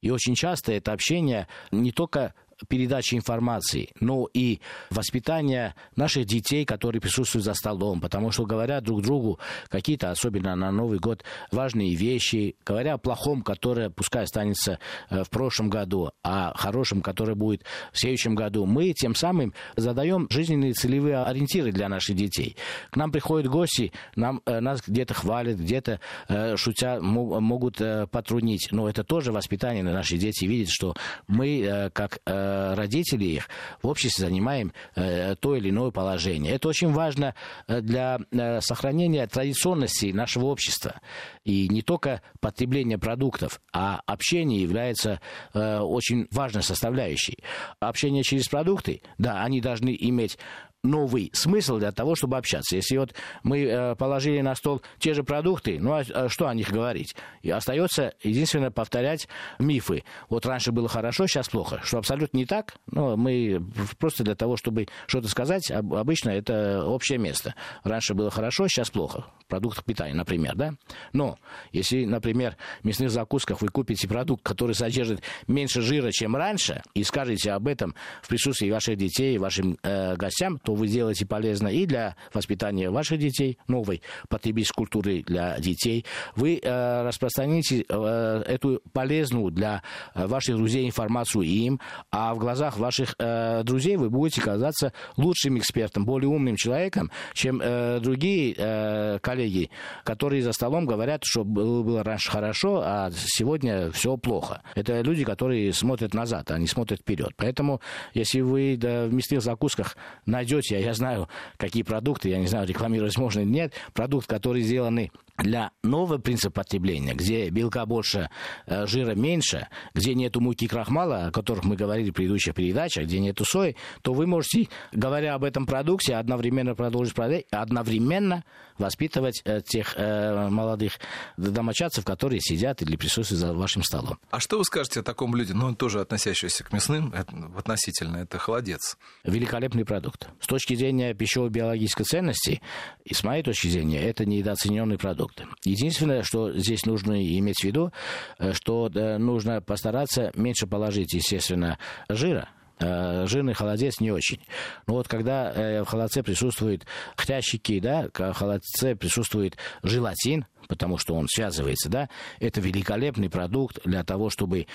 И 0.00 0.10
очень 0.10 0.34
часто 0.34 0.72
это 0.72 0.92
общение 0.92 1.48
не 1.70 1.92
только 1.92 2.34
передачи 2.68 3.14
информации, 3.14 3.90
но 4.00 4.28
и 4.32 4.60
воспитание 4.90 5.74
наших 5.96 6.26
детей, 6.26 6.64
которые 6.64 7.00
присутствуют 7.00 7.44
за 7.44 7.54
столом, 7.54 8.00
потому 8.00 8.30
что 8.30 8.44
говорят 8.44 8.84
друг 8.84 9.02
другу 9.02 9.38
какие-то, 9.68 10.10
особенно 10.10 10.54
на 10.56 10.70
Новый 10.70 10.98
год, 10.98 11.24
важные 11.50 11.94
вещи, 11.94 12.56
говоря 12.64 12.94
о 12.94 12.98
плохом, 12.98 13.42
которое 13.42 13.90
пускай 13.90 14.24
останется 14.24 14.78
э, 15.10 15.24
в 15.24 15.30
прошлом 15.30 15.70
году, 15.70 16.10
а 16.22 16.52
хорошем, 16.56 17.02
которое 17.02 17.34
будет 17.34 17.64
в 17.92 17.98
следующем 17.98 18.34
году, 18.34 18.66
мы 18.66 18.92
тем 18.92 19.14
самым 19.14 19.54
задаем 19.76 20.26
жизненные 20.30 20.72
целевые 20.72 21.22
ориентиры 21.22 21.72
для 21.72 21.88
наших 21.88 22.16
детей. 22.16 22.56
К 22.90 22.96
нам 22.96 23.10
приходят 23.12 23.50
гости, 23.50 23.92
нам, 24.16 24.42
э, 24.46 24.60
нас 24.60 24.82
где-то 24.86 25.14
хвалят, 25.14 25.58
где-то 25.58 26.00
э, 26.28 26.56
шутя 26.56 27.00
могут 27.00 27.80
потруднить, 28.10 28.68
но 28.70 28.88
это 28.88 29.04
тоже 29.04 29.32
воспитание 29.32 29.82
наши 29.82 30.16
дети 30.16 30.44
видят, 30.44 30.70
что 30.70 30.94
мы 31.26 31.90
как 31.92 32.18
Э, 32.52 32.74
родители 32.74 33.24
их 33.24 33.48
в 33.82 33.88
обществе 33.88 34.26
занимаем 34.26 34.72
э, 34.94 35.34
то 35.36 35.56
или 35.56 35.70
иное 35.70 35.90
положение. 35.90 36.54
Это 36.54 36.68
очень 36.68 36.92
важно 36.92 37.34
э, 37.66 37.80
для 37.80 38.18
сохранения 38.60 39.26
традиционности 39.26 40.06
нашего 40.12 40.46
общества. 40.46 41.00
И 41.44 41.68
не 41.68 41.82
только 41.82 42.22
потребление 42.40 42.98
продуктов, 42.98 43.60
а 43.72 44.00
общение 44.06 44.62
является 44.62 45.20
очень 45.54 46.28
важной 46.30 46.62
составляющей. 46.62 47.38
Общение 47.80 48.22
через 48.22 48.48
продукты, 48.48 49.02
да, 49.18 49.42
они 49.42 49.60
должны 49.60 49.96
иметь 49.98 50.38
новый 50.82 51.30
смысл 51.32 51.78
для 51.78 51.92
того, 51.92 52.14
чтобы 52.14 52.36
общаться. 52.36 52.76
Если 52.76 52.96
вот 52.96 53.14
мы 53.42 53.62
э, 53.62 53.94
положили 53.94 54.40
на 54.40 54.54
стол 54.54 54.82
те 54.98 55.14
же 55.14 55.22
продукты, 55.22 55.78
ну 55.80 55.92
а, 55.92 56.02
а 56.14 56.28
что 56.28 56.48
о 56.48 56.54
них 56.54 56.70
говорить? 56.70 57.14
И 57.42 57.50
остается 57.50 58.14
единственное 58.22 58.70
повторять 58.70 59.28
мифы. 59.58 60.04
Вот 60.28 60.44
раньше 60.44 60.72
было 60.72 60.88
хорошо, 60.88 61.26
сейчас 61.26 61.48
плохо. 61.48 61.80
Что 61.84 61.98
абсолютно 61.98 62.36
не 62.36 62.46
так. 62.46 62.74
Но 62.90 63.16
мы 63.16 63.64
просто 63.98 64.24
для 64.24 64.34
того, 64.34 64.56
чтобы 64.56 64.88
что-то 65.06 65.28
сказать, 65.28 65.70
обычно 65.70 66.30
это 66.30 66.84
общее 66.84 67.18
место. 67.18 67.54
Раньше 67.84 68.14
было 68.14 68.30
хорошо, 68.30 68.66
сейчас 68.66 68.90
плохо. 68.90 69.26
Продукт 69.48 69.84
питания, 69.84 70.14
например, 70.14 70.56
да? 70.56 70.72
Но 71.12 71.38
если, 71.70 72.04
например, 72.04 72.56
в 72.82 72.86
мясных 72.86 73.10
закусках 73.10 73.60
вы 73.62 73.68
купите 73.68 74.08
продукт, 74.08 74.42
который 74.42 74.74
содержит 74.74 75.22
меньше 75.46 75.80
жира, 75.80 76.10
чем 76.10 76.34
раньше, 76.34 76.82
и 76.94 77.04
скажете 77.04 77.52
об 77.52 77.68
этом 77.68 77.94
в 78.22 78.28
присутствии 78.28 78.70
ваших 78.70 78.96
детей, 78.96 79.38
вашим 79.38 79.78
э, 79.82 80.16
гостям, 80.16 80.58
то 80.58 80.71
вы 80.74 80.88
делаете 80.88 81.26
полезно 81.26 81.68
и 81.68 81.86
для 81.86 82.16
воспитания 82.32 82.90
ваших 82.90 83.18
детей, 83.18 83.58
новой 83.68 84.02
потребительской 84.28 84.82
культуры 84.84 85.22
для 85.22 85.58
детей. 85.58 86.04
Вы 86.36 86.60
э, 86.62 87.02
распространите 87.02 87.84
э, 87.88 88.42
эту 88.46 88.80
полезную 88.92 89.50
для 89.50 89.82
ваших 90.14 90.56
друзей 90.56 90.86
информацию 90.86 91.42
им, 91.42 91.80
а 92.10 92.34
в 92.34 92.38
глазах 92.38 92.78
ваших 92.78 93.14
э, 93.18 93.62
друзей 93.64 93.96
вы 93.96 94.10
будете 94.10 94.40
казаться 94.40 94.92
лучшим 95.16 95.58
экспертом, 95.58 96.04
более 96.04 96.28
умным 96.28 96.56
человеком, 96.56 97.10
чем 97.34 97.60
э, 97.62 98.00
другие 98.00 98.54
э, 98.56 99.18
коллеги, 99.20 99.70
которые 100.04 100.42
за 100.42 100.52
столом 100.52 100.86
говорят, 100.86 101.22
что 101.24 101.44
было, 101.44 101.82
было 101.82 102.02
раньше 102.02 102.30
хорошо, 102.30 102.82
а 102.84 103.10
сегодня 103.12 103.90
все 103.90 104.16
плохо. 104.16 104.62
Это 104.74 105.00
люди, 105.00 105.24
которые 105.24 105.72
смотрят 105.72 106.14
назад, 106.14 106.50
а 106.50 106.58
не 106.58 106.66
смотрят 106.66 107.00
вперед. 107.00 107.30
Поэтому, 107.36 107.80
если 108.14 108.40
вы 108.40 108.76
да, 108.76 109.06
в 109.06 109.12
мясных 109.12 109.42
закусках 109.42 109.96
найдете, 110.26 110.61
я 110.70 110.94
знаю, 110.94 111.28
какие 111.56 111.82
продукты, 111.82 112.28
я 112.28 112.38
не 112.38 112.46
знаю, 112.46 112.66
рекламировать 112.66 113.16
можно 113.18 113.40
или 113.40 113.48
нет, 113.48 113.74
продукт, 113.92 114.26
который 114.26 114.62
сделаны 114.62 115.10
для 115.38 115.70
нового 115.82 116.18
принципа 116.18 116.62
потребления, 116.62 117.14
где 117.14 117.48
белка 117.50 117.86
больше, 117.86 118.30
э, 118.66 118.86
жира 118.86 119.14
меньше, 119.14 119.68
где 119.94 120.14
нету 120.14 120.40
муки 120.40 120.68
крахмала, 120.68 121.26
о 121.26 121.30
которых 121.30 121.64
мы 121.64 121.76
говорили 121.76 122.10
в 122.10 122.14
предыдущих 122.14 122.54
передачах, 122.54 123.04
где 123.04 123.18
нету 123.18 123.44
сои, 123.44 123.76
то 124.02 124.12
вы 124.12 124.26
можете, 124.26 124.68
говоря 124.92 125.34
об 125.34 125.44
этом 125.44 125.66
продукте, 125.66 126.16
одновременно 126.16 126.74
продолжить 126.74 127.14
продать, 127.14 127.46
одновременно 127.50 128.44
воспитывать 128.78 129.42
э, 129.44 129.60
тех 129.62 129.94
э, 129.96 130.48
молодых 130.48 130.98
домочадцев, 131.36 132.04
которые 132.04 132.40
сидят 132.40 132.82
или 132.82 132.96
присутствуют 132.96 133.40
за 133.40 133.52
вашим 133.54 133.82
столом. 133.82 134.18
А 134.30 134.40
что 134.40 134.58
вы 134.58 134.64
скажете 134.64 135.00
о 135.00 135.02
таком 135.02 135.30
блюде, 135.30 135.54
ну, 135.54 135.74
тоже 135.74 136.00
относящемся 136.00 136.64
к 136.64 136.72
мясным, 136.72 137.12
это, 137.12 137.32
относительно, 137.56 138.18
это 138.18 138.38
холодец? 138.38 138.96
Великолепный 139.24 139.84
продукт. 139.84 140.28
С 140.40 140.46
точки 140.46 140.74
зрения 140.74 141.14
пищево-биологической 141.14 142.04
ценности, 142.04 142.60
и 143.04 143.14
с 143.14 143.24
моей 143.24 143.42
точки 143.42 143.68
зрения, 143.68 144.00
это 144.02 144.24
недооцененный 144.24 144.98
продукт. 144.98 145.21
Единственное, 145.64 146.22
что 146.22 146.52
здесь 146.52 146.86
нужно 146.86 147.22
иметь 147.38 147.60
в 147.60 147.64
виду, 147.64 147.92
э, 148.38 148.52
что 148.52 148.88
нужно 149.18 149.60
постараться 149.60 150.32
меньше 150.34 150.66
положить, 150.66 151.12
естественно, 151.14 151.78
жира, 152.08 152.48
Э, 152.82 153.26
жирный 153.26 153.54
холодец 153.54 154.00
не 154.00 154.10
очень. 154.10 154.40
Но 154.86 154.94
вот 154.94 155.08
когда 155.08 155.52
э, 155.52 155.82
в 155.82 155.86
холодце 155.86 156.22
присутствуют 156.22 156.86
хрящики, 157.16 157.78
да, 157.80 158.08
в 158.12 158.32
холодце 158.32 158.96
присутствует 158.96 159.56
желатин, 159.82 160.46
потому 160.68 160.98
что 160.98 161.14
он 161.14 161.28
связывается, 161.28 161.88
да, 161.88 162.08
это 162.40 162.60
великолепный 162.60 163.30
продукт 163.30 163.80
для 163.84 164.04
того, 164.04 164.30
чтобы 164.30 164.66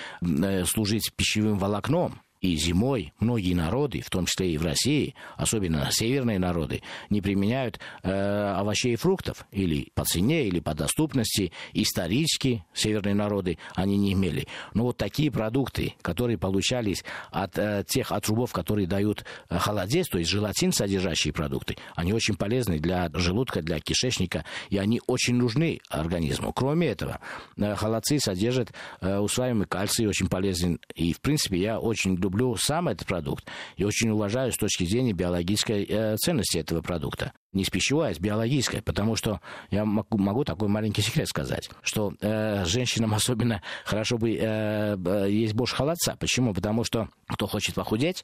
служить 0.65 1.11
пищевым 1.15 1.57
волокном 1.57 2.21
и 2.53 2.55
зимой 2.55 3.13
многие 3.19 3.53
народы, 3.53 4.01
в 4.01 4.09
том 4.09 4.25
числе 4.25 4.51
и 4.53 4.57
в 4.57 4.63
России, 4.63 5.15
особенно 5.35 5.87
северные 5.91 6.39
народы, 6.39 6.81
не 7.09 7.21
применяют 7.21 7.79
э, 8.03 8.11
овощей 8.11 8.93
и 8.93 8.95
фруктов 8.95 9.45
или 9.51 9.91
по 9.93 10.05
цене, 10.05 10.47
или 10.47 10.59
по 10.59 10.73
доступности. 10.73 11.51
Исторически 11.73 12.63
северные 12.73 13.15
народы 13.15 13.57
они 13.75 13.97
не 13.97 14.13
имели. 14.13 14.47
Но 14.73 14.83
вот 14.83 14.97
такие 14.97 15.31
продукты, 15.31 15.95
которые 16.01 16.37
получались 16.37 17.03
от 17.31 17.57
э, 17.57 17.83
тех 17.87 18.11
отрубов, 18.11 18.53
которые 18.53 18.87
дают 18.87 19.25
э, 19.49 19.57
холодец, 19.57 20.07
то 20.07 20.17
есть 20.17 20.29
желатин 20.29 20.71
содержащие 20.71 21.33
продукты, 21.33 21.77
они 21.95 22.13
очень 22.13 22.35
полезны 22.35 22.79
для 22.79 23.09
желудка, 23.13 23.61
для 23.61 23.79
кишечника, 23.79 24.45
и 24.69 24.77
они 24.77 25.01
очень 25.07 25.35
нужны 25.35 25.79
организму. 25.89 26.53
Кроме 26.53 26.87
этого, 26.87 27.19
э, 27.57 27.75
холодцы 27.75 28.19
содержат 28.19 28.71
э, 29.01 29.17
усваиваемый 29.17 29.67
кальций, 29.67 30.07
очень 30.07 30.27
полезен. 30.27 30.79
И, 30.95 31.13
в 31.13 31.21
принципе, 31.21 31.57
я 31.57 31.79
очень 31.79 32.15
люблю 32.15 32.36
сам 32.57 32.87
этот 32.89 33.07
продукт 33.07 33.47
и 33.75 33.83
очень 33.83 34.09
уважаю 34.09 34.51
с 34.51 34.57
точки 34.57 34.83
зрения 34.83 35.13
биологической 35.13 35.83
э, 35.83 36.15
ценности 36.17 36.57
этого 36.57 36.81
продукта 36.81 37.33
не 37.57 37.65
с 37.65 37.69
пищевой, 37.69 38.11
а 38.11 38.13
с 38.13 38.19
биологической, 38.19 38.81
потому 38.81 39.15
что 39.15 39.41
я 39.71 39.83
могу, 39.83 40.17
могу 40.17 40.43
такой 40.43 40.67
маленький 40.69 41.01
секрет 41.01 41.27
сказать, 41.27 41.69
что 41.81 42.13
э, 42.21 42.63
женщинам 42.65 43.13
особенно 43.13 43.61
хорошо 43.83 44.17
бы 44.17 44.37
э, 44.39 45.27
есть 45.29 45.53
больше 45.53 45.75
холодца. 45.75 46.15
Почему? 46.19 46.53
Потому 46.53 46.83
что 46.83 47.09
кто 47.27 47.47
хочет 47.47 47.75
похудеть, 47.75 48.23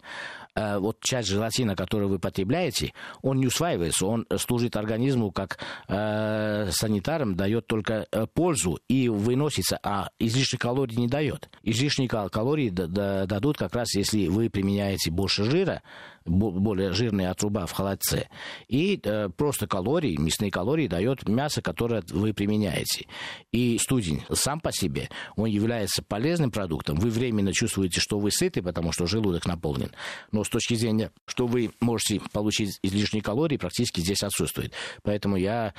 э, 0.56 0.78
вот 0.78 1.00
часть 1.02 1.28
желатина, 1.28 1.76
которую 1.76 2.10
вы 2.10 2.20
потребляете, 2.20 2.94
он 3.22 3.38
не 3.38 3.48
усваивается, 3.48 4.06
он 4.06 4.26
служит 4.38 4.78
организму 4.78 5.32
как 5.32 5.60
э, 5.88 6.70
санитаром, 6.72 7.36
дает 7.36 7.68
только 7.68 8.08
э, 8.12 8.28
пользу 8.34 8.80
и 8.88 9.10
выносится, 9.10 9.80
а 9.84 10.10
излишних 10.20 10.62
калорий 10.62 10.96
не 10.96 11.08
дает. 11.08 11.50
Излишние 11.64 12.08
калории 12.08 12.70
дадут 12.70 13.58
как 13.58 13.76
раз, 13.76 13.96
если 13.96 14.28
вы 14.28 14.50
применяете 14.50 15.12
больше 15.12 15.44
жира, 15.44 15.82
более 16.26 16.94
жирные 16.94 17.30
отруба 17.30 17.66
в 17.66 17.72
холодце. 17.72 18.30
И 18.68 19.00
э, 19.04 19.30
просто 19.30 19.68
калории, 19.68 20.18
мясные 20.18 20.52
калории 20.52 20.88
дает 20.88 21.28
мясо, 21.28 21.62
которое 21.62 22.04
вы 22.10 22.34
применяете. 22.34 23.08
И 23.52 23.78
студень 23.78 24.24
сам 24.32 24.60
по 24.60 24.72
себе, 24.72 25.10
он 25.36 25.48
является 25.48 26.04
полезным 26.04 26.52
продуктом. 26.52 26.98
Вы 26.98 27.10
временно 27.10 27.54
чувствуете, 27.54 28.00
что 28.00 28.20
вы 28.20 28.32
сыты, 28.32 28.62
потому 28.62 28.92
что 28.92 29.06
желудок 29.06 29.46
наполнен. 29.46 29.92
Но 30.32 30.44
с 30.44 30.50
точки 30.50 30.76
зрения, 30.76 31.12
что 31.26 31.48
вы 31.48 31.72
можете 31.80 32.22
получить 32.32 32.80
излишние 32.84 33.22
калории, 33.22 33.58
практически 33.58 34.02
здесь 34.02 34.24
отсутствует. 34.24 34.74
Поэтому 35.04 35.38
я 35.38 35.74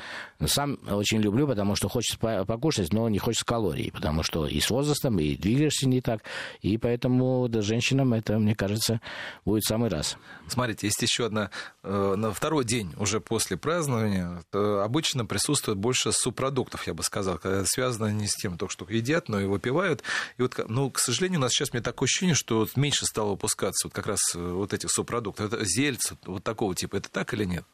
сам 0.45 0.79
очень 0.89 1.21
люблю, 1.21 1.47
потому 1.47 1.77
что 1.77 1.89
хочется 1.89 2.19
покушать, 2.45 2.93
но 2.93 3.09
не 3.09 3.19
хочется 3.19 3.45
калорий, 3.45 3.91
потому 3.93 4.23
что 4.23 4.47
и 4.47 4.61
с 4.61 4.71
возрастом, 4.71 5.19
и 5.19 5.37
двигаешься 5.37 5.89
не 5.89 6.01
так. 6.01 6.23
И 6.61 6.79
поэтому 6.79 7.49
да, 7.49 7.63
женщинам 7.63 8.15
это, 8.15 8.39
мне 8.39 8.55
кажется, 8.55 9.01
будет 9.45 9.65
самый 9.65 9.91
раз. 9.91 10.17
Смотрите, 10.49 10.87
есть 10.87 11.01
еще 11.03 11.27
одна. 11.27 11.51
Э, 11.83 12.15
на 12.17 12.33
второй 12.33 12.65
день 12.65 12.93
уже 12.97 13.21
после 13.21 13.57
празднования 13.57 14.43
обычно 14.53 15.27
присутствует 15.27 15.79
больше 15.79 16.13
субпродуктов, 16.13 16.87
я 16.87 16.95
бы 16.95 17.03
сказал, 17.03 17.39
когда 17.39 17.65
связано 17.65 18.13
не 18.13 18.27
с 18.27 18.35
тем, 18.35 18.59
только 18.59 18.73
что 18.73 18.87
едят, 18.89 19.29
но 19.29 19.41
и 19.41 19.47
выпивают. 19.47 20.03
И 20.39 20.43
вот, 20.43 20.59
ну, 20.69 20.91
к 20.91 20.99
сожалению, 20.99 21.41
у 21.41 21.43
нас 21.43 21.53
сейчас 21.53 21.73
мне 21.73 21.83
такое 21.83 22.07
ощущение, 22.07 22.35
что 22.35 22.67
меньше 22.77 23.07
стало 23.07 23.31
выпускаться 23.31 23.89
вот 23.89 23.95
как 23.95 24.07
раз 24.07 24.21
э, 24.35 24.39
вот 24.39 24.73
этих 24.73 24.91
субпродуктов. 24.91 25.53
Это 25.53 25.65
зельц, 25.65 26.13
вот 26.27 26.45
такого 26.45 26.75
типа. 26.75 26.97
Это 26.97 27.11
так 27.11 27.35
или 27.35 27.45
нет? 27.45 27.65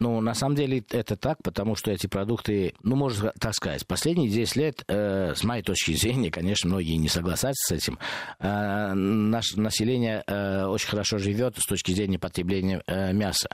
Ну, 0.00 0.20
на 0.20 0.34
самом 0.34 0.54
деле 0.54 0.84
это 0.90 1.16
так, 1.16 1.42
потому 1.42 1.74
что 1.74 1.90
эти 1.90 2.06
продукты, 2.06 2.74
ну, 2.82 2.94
можно 2.96 3.32
так 3.40 3.54
сказать, 3.54 3.86
последние 3.86 4.28
10 4.28 4.56
лет, 4.56 4.84
э, 4.86 5.34
с 5.34 5.42
моей 5.42 5.62
точки 5.62 5.92
зрения, 5.92 6.30
конечно, 6.30 6.68
многие 6.68 6.96
не 6.96 7.08
согласятся 7.08 7.74
с 7.74 7.76
этим, 7.76 7.98
э, 8.38 8.92
наше 8.94 9.60
население 9.60 10.22
э, 10.26 10.64
очень 10.66 10.88
хорошо 10.88 11.18
живет 11.18 11.56
с 11.58 11.66
точки 11.66 11.92
зрения 11.92 12.18
потребления 12.18 12.82
э, 12.86 13.12
мяса. 13.12 13.48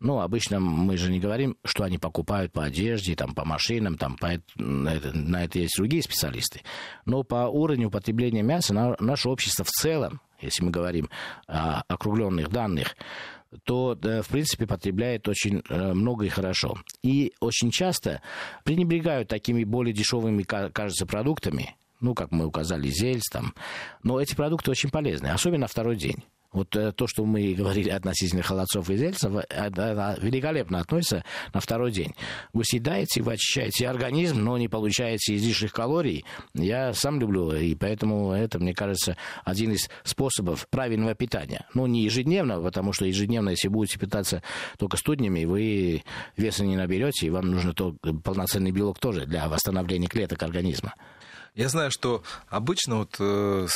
Ну, 0.00 0.20
обычно 0.20 0.58
мы 0.58 0.96
же 0.96 1.10
не 1.10 1.20
говорим, 1.20 1.56
что 1.64 1.84
они 1.84 1.98
покупают 1.98 2.52
по 2.52 2.64
одежде, 2.64 3.14
там, 3.14 3.34
по 3.34 3.44
машинам, 3.44 3.98
там, 3.98 4.16
по, 4.16 4.30
на, 4.56 4.94
это, 4.94 5.16
на 5.16 5.44
это 5.44 5.58
есть 5.58 5.76
другие 5.76 6.02
специалисты. 6.02 6.62
Но 7.04 7.22
по 7.24 7.48
уровню 7.48 7.90
потребления 7.90 8.42
мяса 8.42 8.72
на, 8.72 8.96
наше 9.00 9.28
общество 9.28 9.64
в 9.64 9.70
целом, 9.70 10.20
если 10.40 10.64
мы 10.64 10.70
говорим 10.70 11.08
о 11.46 11.82
округленных 11.88 12.48
данных, 12.48 12.96
то, 13.64 13.98
в 14.00 14.28
принципе, 14.28 14.66
потребляет 14.66 15.28
очень 15.28 15.62
э, 15.68 15.92
много 15.92 16.24
и 16.24 16.28
хорошо. 16.28 16.78
И 17.02 17.32
очень 17.40 17.72
часто 17.72 18.22
пренебрегают 18.64 19.28
такими 19.28 19.64
более 19.64 19.92
дешевыми, 19.92 20.44
кажется, 20.44 21.04
продуктами, 21.04 21.74
ну, 22.00 22.14
как 22.14 22.30
мы 22.30 22.46
указали, 22.46 22.88
зельц 22.88 23.28
там. 23.30 23.54
Но 24.02 24.20
эти 24.20 24.34
продукты 24.34 24.70
очень 24.70 24.90
полезны, 24.90 25.28
особенно 25.28 25.66
второй 25.66 25.96
день. 25.96 26.24
Вот 26.52 26.74
э, 26.74 26.92
то, 26.92 27.06
что 27.06 27.24
мы 27.24 27.54
говорили 27.54 27.90
относительно 27.90 28.42
холодцов 28.42 28.90
и 28.90 28.96
зельцев, 28.96 29.32
это 29.48 30.18
великолепно 30.20 30.80
относится 30.80 31.24
на 31.54 31.60
второй 31.60 31.92
день. 31.92 32.12
Вы 32.52 32.64
съедаете, 32.64 33.22
вы 33.22 33.34
очищаете 33.34 33.88
организм, 33.88 34.42
но 34.42 34.58
не 34.58 34.68
получаете 34.68 35.36
излишних 35.36 35.72
калорий. 35.72 36.24
Я 36.54 36.92
сам 36.92 37.20
люблю, 37.20 37.52
и 37.52 37.74
поэтому 37.74 38.32
это, 38.32 38.58
мне 38.58 38.74
кажется, 38.74 39.16
один 39.44 39.72
из 39.72 39.88
способов 40.02 40.66
правильного 40.70 41.14
питания. 41.14 41.66
Ну, 41.74 41.86
не 41.86 42.02
ежедневно, 42.02 42.60
потому 42.60 42.92
что 42.92 43.04
ежедневно, 43.04 43.50
если 43.50 43.68
будете 43.68 43.98
питаться 43.98 44.42
только 44.76 44.96
студнями, 44.96 45.44
вы 45.44 46.02
веса 46.36 46.64
не 46.64 46.76
наберете, 46.76 47.26
и 47.26 47.30
вам 47.30 47.50
нужно 47.50 47.72
то, 47.74 47.94
полноценный 48.24 48.72
белок 48.72 48.98
тоже 48.98 49.24
для 49.26 49.48
восстановления 49.48 50.08
клеток 50.08 50.42
организма. 50.42 50.94
Я 51.54 51.68
знаю, 51.68 51.90
что 51.90 52.22
обычно 52.48 52.98
вот 52.98 53.16
э, 53.18 53.66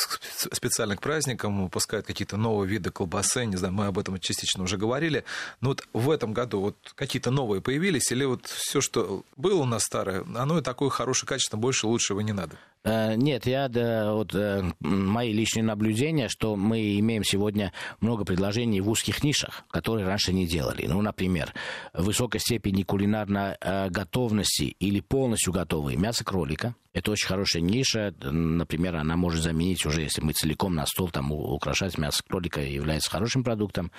специально 0.52 0.96
к 0.96 1.00
праздникам 1.00 1.64
выпускают 1.64 2.06
какие-то 2.06 2.36
новые 2.36 2.68
виды 2.68 2.90
колбасы, 2.90 3.46
не 3.46 3.56
знаю, 3.56 3.74
мы 3.74 3.86
об 3.86 3.98
этом 3.98 4.18
частично 4.20 4.62
уже 4.62 4.76
говорили, 4.76 5.24
но 5.60 5.70
вот 5.70 5.86
в 5.92 6.10
этом 6.10 6.32
году 6.32 6.60
вот 6.60 6.76
какие-то 6.94 7.30
новые 7.30 7.60
появились, 7.60 8.12
или 8.12 8.24
вот 8.24 8.46
все, 8.46 8.80
что 8.80 9.24
было 9.36 9.62
у 9.62 9.66
нас 9.66 9.82
старое, 9.82 10.24
оно 10.36 10.58
и 10.58 10.62
такое 10.62 10.88
хорошее 10.88 11.28
качество, 11.28 11.56
больше 11.56 11.86
лучшего 11.86 12.20
не 12.20 12.32
надо? 12.32 12.56
Э, 12.84 13.14
нет, 13.16 13.46
я, 13.46 13.68
да, 13.68 14.12
вот 14.12 14.34
э, 14.34 14.62
мои 14.80 15.32
личные 15.32 15.64
наблюдения, 15.64 16.28
что 16.28 16.54
мы 16.54 16.98
имеем 17.00 17.24
сегодня 17.24 17.72
много 18.00 18.24
предложений 18.24 18.82
в 18.82 18.90
узких 18.90 19.24
нишах, 19.24 19.64
которые 19.70 20.06
раньше 20.06 20.32
не 20.32 20.46
делали. 20.46 20.86
Ну, 20.86 21.00
например, 21.00 21.54
высокой 21.92 22.40
степени 22.40 22.82
кулинарной 22.82 23.56
э, 23.60 23.88
готовности 23.88 24.76
или 24.78 25.00
полностью 25.00 25.52
готовые 25.52 25.96
мясо 25.96 26.24
кролика. 26.24 26.74
Это 26.94 27.10
очень 27.10 27.26
хорошая 27.26 27.60
ниша. 27.60 28.14
Например, 28.22 28.96
она 28.96 29.16
может 29.16 29.42
заменить 29.42 29.84
уже, 29.84 30.02
если 30.02 30.22
мы 30.22 30.32
целиком 30.32 30.74
на 30.74 30.86
стол 30.86 31.10
там 31.10 31.32
украшать 31.32 31.98
мясо 31.98 32.22
кролика 32.26 32.60
является 32.60 33.10
хорошим 33.10 33.42
продуктом. 33.42 33.90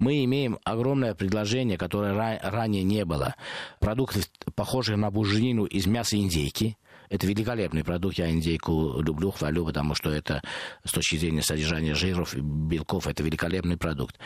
Мы 0.00 0.24
имеем 0.24 0.58
огромное 0.64 1.14
предложение, 1.14 1.78
которое 1.78 2.40
ранее 2.42 2.82
не 2.82 3.04
было. 3.04 3.36
Продукты, 3.78 4.22
похожие 4.56 4.96
на 4.96 5.10
буженину 5.12 5.64
из 5.64 5.86
мяса 5.86 6.16
индейки. 6.16 6.76
Это 7.10 7.26
великолепный 7.26 7.84
продукт, 7.84 8.18
я 8.18 8.30
индейку 8.30 9.00
люблю, 9.02 9.30
хвалю, 9.30 9.66
потому 9.66 9.94
что 9.94 10.10
это 10.10 10.42
с 10.82 10.90
точки 10.90 11.16
зрения 11.16 11.42
содержания 11.42 11.94
жиров, 11.94 12.34
белков, 12.34 13.06
это 13.06 13.22
великолепный 13.22 13.76
продукт. 13.76 14.18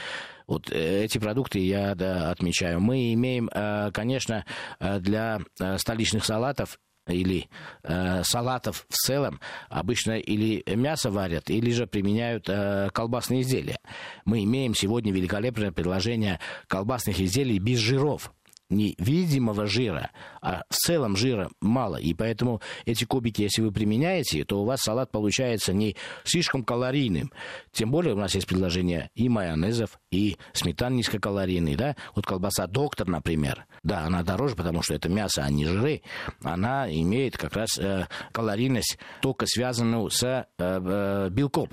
Вот 0.46 0.70
э, 0.70 1.04
эти 1.04 1.18
продукты 1.18 1.58
я 1.58 1.96
да, 1.96 2.30
отмечаю. 2.30 2.80
Мы 2.80 3.12
имеем, 3.12 3.50
э, 3.52 3.90
конечно, 3.92 4.44
э, 4.78 5.00
для 5.00 5.40
столичных 5.78 6.24
салатов 6.24 6.78
или 7.06 7.48
э, 7.82 8.22
салатов 8.24 8.86
в 8.88 8.94
целом 8.94 9.40
обычно 9.68 10.12
или 10.12 10.64
мясо 10.74 11.10
варят, 11.10 11.50
или 11.50 11.70
же 11.70 11.86
применяют 11.86 12.48
э, 12.48 12.90
колбасные 12.92 13.42
изделия. 13.42 13.78
Мы 14.24 14.44
имеем 14.44 14.74
сегодня 14.74 15.12
великолепное 15.12 15.72
предложение 15.72 16.40
колбасных 16.68 17.20
изделий 17.20 17.58
без 17.58 17.78
жиров. 17.78 18.32
Невидимого 18.68 19.66
жира, 19.66 20.10
а 20.40 20.62
в 20.68 20.74
целом 20.74 21.16
жира 21.16 21.50
мало. 21.60 21.96
И 21.96 22.14
поэтому 22.14 22.60
эти 22.84 23.04
кубики, 23.04 23.42
если 23.42 23.62
вы 23.62 23.72
применяете, 23.72 24.44
то 24.44 24.62
у 24.62 24.64
вас 24.64 24.80
салат 24.80 25.10
получается 25.10 25.72
не 25.72 25.96
слишком 26.24 26.64
калорийным. 26.64 27.32
Тем 27.72 27.90
более 27.90 28.14
у 28.14 28.18
нас 28.18 28.34
есть 28.34 28.46
предложение 28.46 29.10
и 29.14 29.28
майонезов, 29.28 29.98
и 30.10 30.36
сметан 30.52 30.96
низкокалорийный, 30.96 31.76
да. 31.76 31.96
Вот 32.14 32.26
колбаса 32.26 32.66
«Доктор», 32.66 33.08
например, 33.08 33.66
да, 33.82 34.04
она 34.04 34.22
дороже, 34.22 34.56
потому 34.56 34.82
что 34.82 34.94
это 34.94 35.08
мясо, 35.08 35.44
а 35.44 35.50
не 35.50 35.64
жиры. 35.64 36.02
Она 36.42 36.90
имеет 36.92 37.36
как 37.36 37.54
раз 37.54 37.78
э, 37.78 38.06
калорийность, 38.32 38.98
только 39.22 39.46
связанную 39.46 40.10
с 40.10 40.22
э, 40.22 40.46
э, 40.58 41.28
белком. 41.30 41.70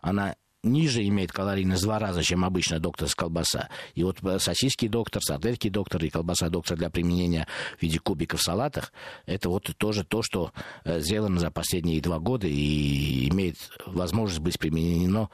Она 0.00 0.36
ниже 0.66 1.06
имеет 1.06 1.32
калорийность 1.32 1.82
в 1.82 1.84
два 1.84 1.98
раза, 1.98 2.22
чем 2.22 2.44
обычная 2.44 2.78
докторская 2.78 3.26
колбаса. 3.26 3.68
И 3.94 4.02
вот 4.02 4.22
э, 4.22 4.38
сосиски 4.38 4.88
доктор, 4.88 5.22
сардельки 5.22 5.68
доктор 5.68 6.04
и 6.04 6.10
колбаса 6.10 6.48
доктор 6.48 6.76
для 6.76 6.90
применения 6.90 7.46
в 7.78 7.82
виде 7.82 7.98
кубиков 7.98 8.40
в 8.40 8.42
салатах, 8.42 8.92
это 9.26 9.48
вот 9.48 9.70
тоже 9.78 10.04
то, 10.04 10.22
что 10.22 10.52
э, 10.84 11.00
сделано 11.00 11.40
за 11.40 11.50
последние 11.50 12.00
два 12.00 12.18
года 12.18 12.46
и 12.46 13.28
имеет 13.30 13.56
возможность 13.86 14.40
быть 14.40 14.58
применено 14.58 15.30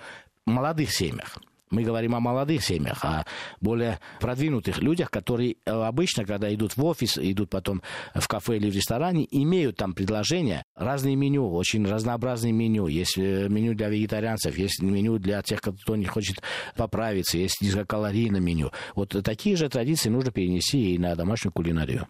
в 0.46 0.50
молодых 0.50 0.92
семьях. 0.92 1.38
Мы 1.72 1.84
говорим 1.84 2.14
о 2.14 2.20
молодых 2.20 2.62
семьях, 2.62 3.02
о 3.02 3.24
более 3.62 3.98
продвинутых 4.20 4.82
людях, 4.82 5.10
которые 5.10 5.56
э, 5.64 5.70
обычно, 5.70 6.26
когда 6.26 6.52
идут 6.54 6.76
в 6.76 6.84
офис, 6.84 7.16
идут 7.16 7.48
потом 7.48 7.82
в 8.14 8.28
кафе 8.28 8.58
или 8.58 8.70
в 8.70 8.74
ресторане, 8.74 9.26
имеют 9.30 9.76
там 9.76 9.94
предложения, 9.94 10.64
разные 10.76 11.16
меню, 11.16 11.50
очень 11.50 11.86
разнообразные 11.86 12.52
меню. 12.52 12.88
Есть 12.88 13.16
э, 13.16 13.48
меню 13.48 13.74
для 13.74 13.88
вегетарианцев, 13.88 14.58
есть 14.58 14.82
меню 14.82 15.18
для 15.18 15.40
тех, 15.40 15.62
кто 15.62 15.96
не 15.96 16.04
хочет 16.04 16.42
поправиться, 16.76 17.38
есть 17.38 17.62
низкокалорийное 17.62 18.40
меню. 18.40 18.70
Вот 18.94 19.16
такие 19.24 19.56
же 19.56 19.70
традиции 19.70 20.10
нужно 20.10 20.30
перенести 20.30 20.94
и 20.94 20.98
на 20.98 21.16
домашнюю 21.16 21.54
кулинарию. 21.54 22.06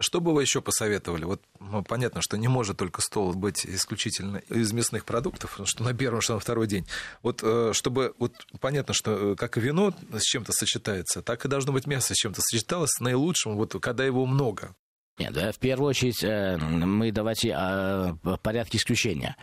Что 0.00 0.20
бы 0.20 0.32
вы 0.32 0.42
еще 0.42 0.62
посоветовали? 0.62 1.24
Вот 1.24 1.42
ну, 1.58 1.82
понятно, 1.82 2.22
что 2.22 2.38
не 2.38 2.46
может 2.46 2.76
только 2.76 3.00
стол 3.00 3.34
быть 3.34 3.66
исключительно 3.66 4.38
из 4.48 4.72
мясных 4.72 5.04
продуктов, 5.04 5.58
что 5.64 5.82
на 5.82 5.92
первом, 5.92 6.20
что 6.20 6.34
на 6.34 6.40
второй 6.40 6.68
день. 6.68 6.86
Вот 7.22 7.40
э, 7.42 7.72
чтобы 7.72 8.14
вот 8.18 8.32
понятно, 8.60 8.94
что 8.94 9.32
э, 9.32 9.34
как 9.34 9.56
вино 9.56 9.92
с 10.12 10.22
чем-то 10.22 10.52
сочетается, 10.52 11.20
так 11.20 11.44
и 11.44 11.48
должно 11.48 11.72
быть 11.72 11.88
мясо 11.88 12.14
с 12.14 12.16
чем-то 12.16 12.40
сочеталось 12.42 13.00
наилучшим, 13.00 13.56
вот 13.56 13.74
когда 13.80 14.04
его 14.04 14.24
много. 14.24 14.76
Нет, 15.18 15.34
в 15.34 15.58
первую 15.58 15.88
очередь 15.88 16.22
э, 16.22 16.56
мы 16.58 17.10
давайте 17.10 17.52
о 17.54 18.14
порядке 18.42 18.78
исключения. 18.78 19.36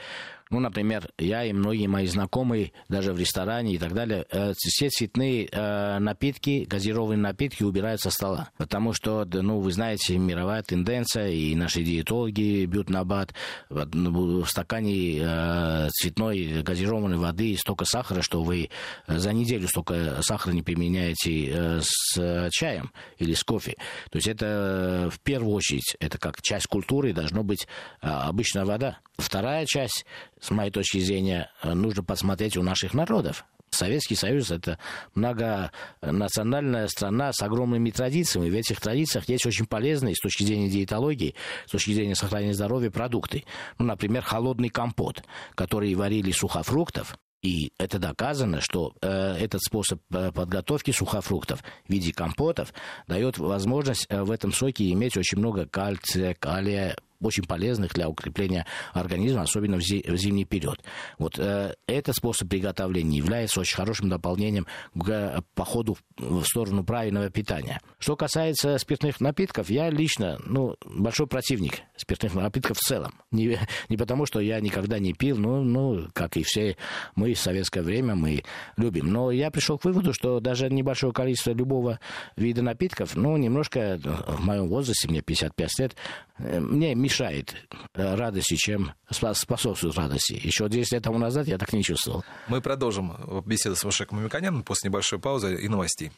Ну, 0.52 0.60
например, 0.60 1.10
я 1.18 1.44
и 1.44 1.54
многие 1.54 1.88
мои 1.88 2.06
знакомые, 2.06 2.72
даже 2.88 3.14
в 3.14 3.20
ресторане 3.20 3.74
и 3.74 3.78
так 3.80 3.94
далее, 3.94 4.28
э, 4.30 4.54
все 4.56 4.90
цветные 4.90 5.50
э, 5.52 5.98
напитки, 5.98 6.66
газированные 6.70 7.18
напитки 7.18 7.64
убирают 7.64 8.00
со 8.02 8.12
стола. 8.12 8.50
Потому 8.58 8.94
что, 8.94 9.26
ну, 9.26 9.60
вы 9.60 9.72
знаете, 9.72 10.18
мировая 10.20 10.62
тенденция, 10.62 11.30
и 11.30 11.56
наши 11.56 11.82
диетологи 11.82 12.66
бьют 12.66 12.92
на 12.92 13.04
бат. 13.04 13.34
В 13.70 14.46
стакане 14.46 15.18
э, 15.20 15.90
цветной 15.90 16.62
газированной 16.62 17.18
воды 17.18 17.58
столько 17.58 17.86
сахара, 17.86 18.22
что 18.22 18.44
вы 18.44 18.70
за 19.08 19.34
неделю 19.34 19.68
столько 19.68 20.22
сахара 20.22 20.54
не 20.54 20.62
применяете 20.62 21.82
с 21.82 22.50
чаем 22.52 22.92
или 23.18 23.34
с 23.34 23.44
кофе. 23.44 23.76
То 24.12 24.18
есть 24.18 24.28
это 24.28 25.10
в 25.12 25.20
первую 25.22 25.56
очередь, 25.56 25.96
это 26.00 26.20
как 26.20 26.42
часть 26.42 26.68
культуры 26.68 27.14
должно 27.14 27.44
быть 27.44 27.68
обычная 28.02 28.66
вода. 28.66 29.00
Вторая 29.18 29.66
часть 29.66 30.06
с 30.40 30.52
моей 30.52 30.72
точки 30.72 31.00
зрения, 31.00 31.52
э, 31.64 31.74
нужно 31.74 32.04
посмотреть 32.04 32.58
у 32.58 32.64
наших 32.64 32.94
народов. 32.94 33.46
Советский 33.70 34.16
Союз– 34.16 34.52
это 34.52 34.80
многонациональная 35.16 36.88
страна 36.88 37.34
с 37.34 37.42
огромными 37.42 37.92
традициями. 37.92 38.50
В 38.50 38.54
этих 38.54 38.80
традициях 38.80 39.28
есть 39.28 39.46
очень 39.46 39.66
полезные 39.66 40.16
с 40.16 40.20
точки 40.20 40.44
зрения 40.44 40.70
диетологии, 40.70 41.36
с 41.66 41.72
точки 41.72 41.92
зрения 41.92 42.16
сохранения 42.16 42.54
здоровья 42.54 42.90
продукты. 42.90 43.44
Ну, 43.78 43.86
например, 43.86 44.24
холодный 44.24 44.70
компот, 44.70 45.24
который 45.56 45.94
варили 45.96 46.32
сухофруктов, 46.32 47.18
и 47.46 47.72
это 47.78 48.00
доказано, 48.00 48.60
что 48.60 48.96
э, 49.02 49.08
этот 49.08 49.62
способ 49.62 50.02
э, 50.12 50.32
подготовки 50.32 50.90
сухофруктов 50.90 51.64
в 51.88 51.92
виде 51.92 52.12
компотов 52.12 52.74
дает 53.08 53.38
возможность 53.38 54.08
э, 54.10 54.24
в 54.24 54.32
этом 54.32 54.52
соке 54.52 54.90
иметь 54.92 55.16
очень 55.16 55.38
много 55.38 55.68
кальция, 55.68 56.34
калия, 56.34 56.96
очень 57.26 57.46
полезных 57.46 57.94
для 57.94 58.10
укрепления 58.10 58.66
организма, 58.94 59.42
особенно 59.42 59.78
в, 59.78 59.82
зимний 59.82 60.46
период. 60.46 60.82
Вот 61.18 61.40
э, 61.40 61.76
этот 61.88 62.16
способ 62.16 62.50
приготовления 62.50 63.18
является 63.18 63.60
очень 63.60 63.76
хорошим 63.76 64.10
дополнением 64.10 64.68
к 64.94 65.10
э, 65.10 65.42
походу 65.54 65.98
в 66.18 66.44
сторону 66.44 66.84
правильного 66.84 67.30
питания. 67.30 67.82
Что 68.00 68.16
касается 68.16 68.78
спиртных 68.78 69.20
напитков, 69.20 69.70
я 69.70 69.90
лично, 69.90 70.40
ну, 70.46 70.76
большой 70.86 71.28
противник 71.28 71.82
спиртных 71.98 72.36
напитков 72.36 72.78
в 72.78 72.82
целом. 72.82 73.14
Не, 73.32 73.60
не 73.90 73.98
потому, 73.98 74.26
что 74.26 74.40
я 74.40 74.60
никогда 74.60 75.00
не 75.00 75.14
пил, 75.14 75.38
ну, 75.38 75.64
ну, 75.64 76.08
как 76.14 76.38
и 76.38 76.44
все 76.44 76.78
мы 77.16 77.34
в 77.34 77.40
советское 77.40 77.82
время, 77.82 78.16
мы 78.16 78.44
любим. 78.78 79.12
Но 79.12 79.32
я 79.32 79.52
пришел 79.52 79.78
к 79.78 79.86
выводу, 79.86 80.14
что 80.14 80.40
даже 80.40 80.70
небольшое 80.70 81.14
количество 81.14 81.52
любого 81.52 82.00
вида 82.36 82.62
напитков, 82.62 83.16
ну, 83.16 83.36
немножко 83.38 84.00
в 84.04 84.44
моем 84.44 84.68
возрасте, 84.68 85.08
мне 85.08 85.22
55 85.22 85.80
лет, 85.80 85.96
э, 86.38 86.60
мне 86.60 86.96
мешает 86.96 87.15
э, 87.22 88.16
радости, 88.16 88.56
чем 88.56 88.94
способствует 89.10 89.96
радости. 89.96 90.34
Еще 90.34 90.68
10 90.68 90.94
лет 90.94 91.04
тому 91.04 91.18
назад 91.18 91.48
я 91.48 91.58
так 91.58 91.72
не 91.74 91.84
чувствовал. 91.84 92.24
Мы 92.48 92.62
продолжим 92.62 93.44
беседу 93.46 93.76
с 93.76 93.84
Машеком 93.84 94.20
Мамиканяном 94.20 94.64
после 94.64 94.90
небольшой 94.90 95.20
паузы 95.20 95.56
и 95.56 95.68
новостей. 95.68 96.12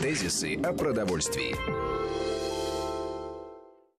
Тезисы 0.00 0.54
о 0.62 0.72
продовольствии. 0.72 1.56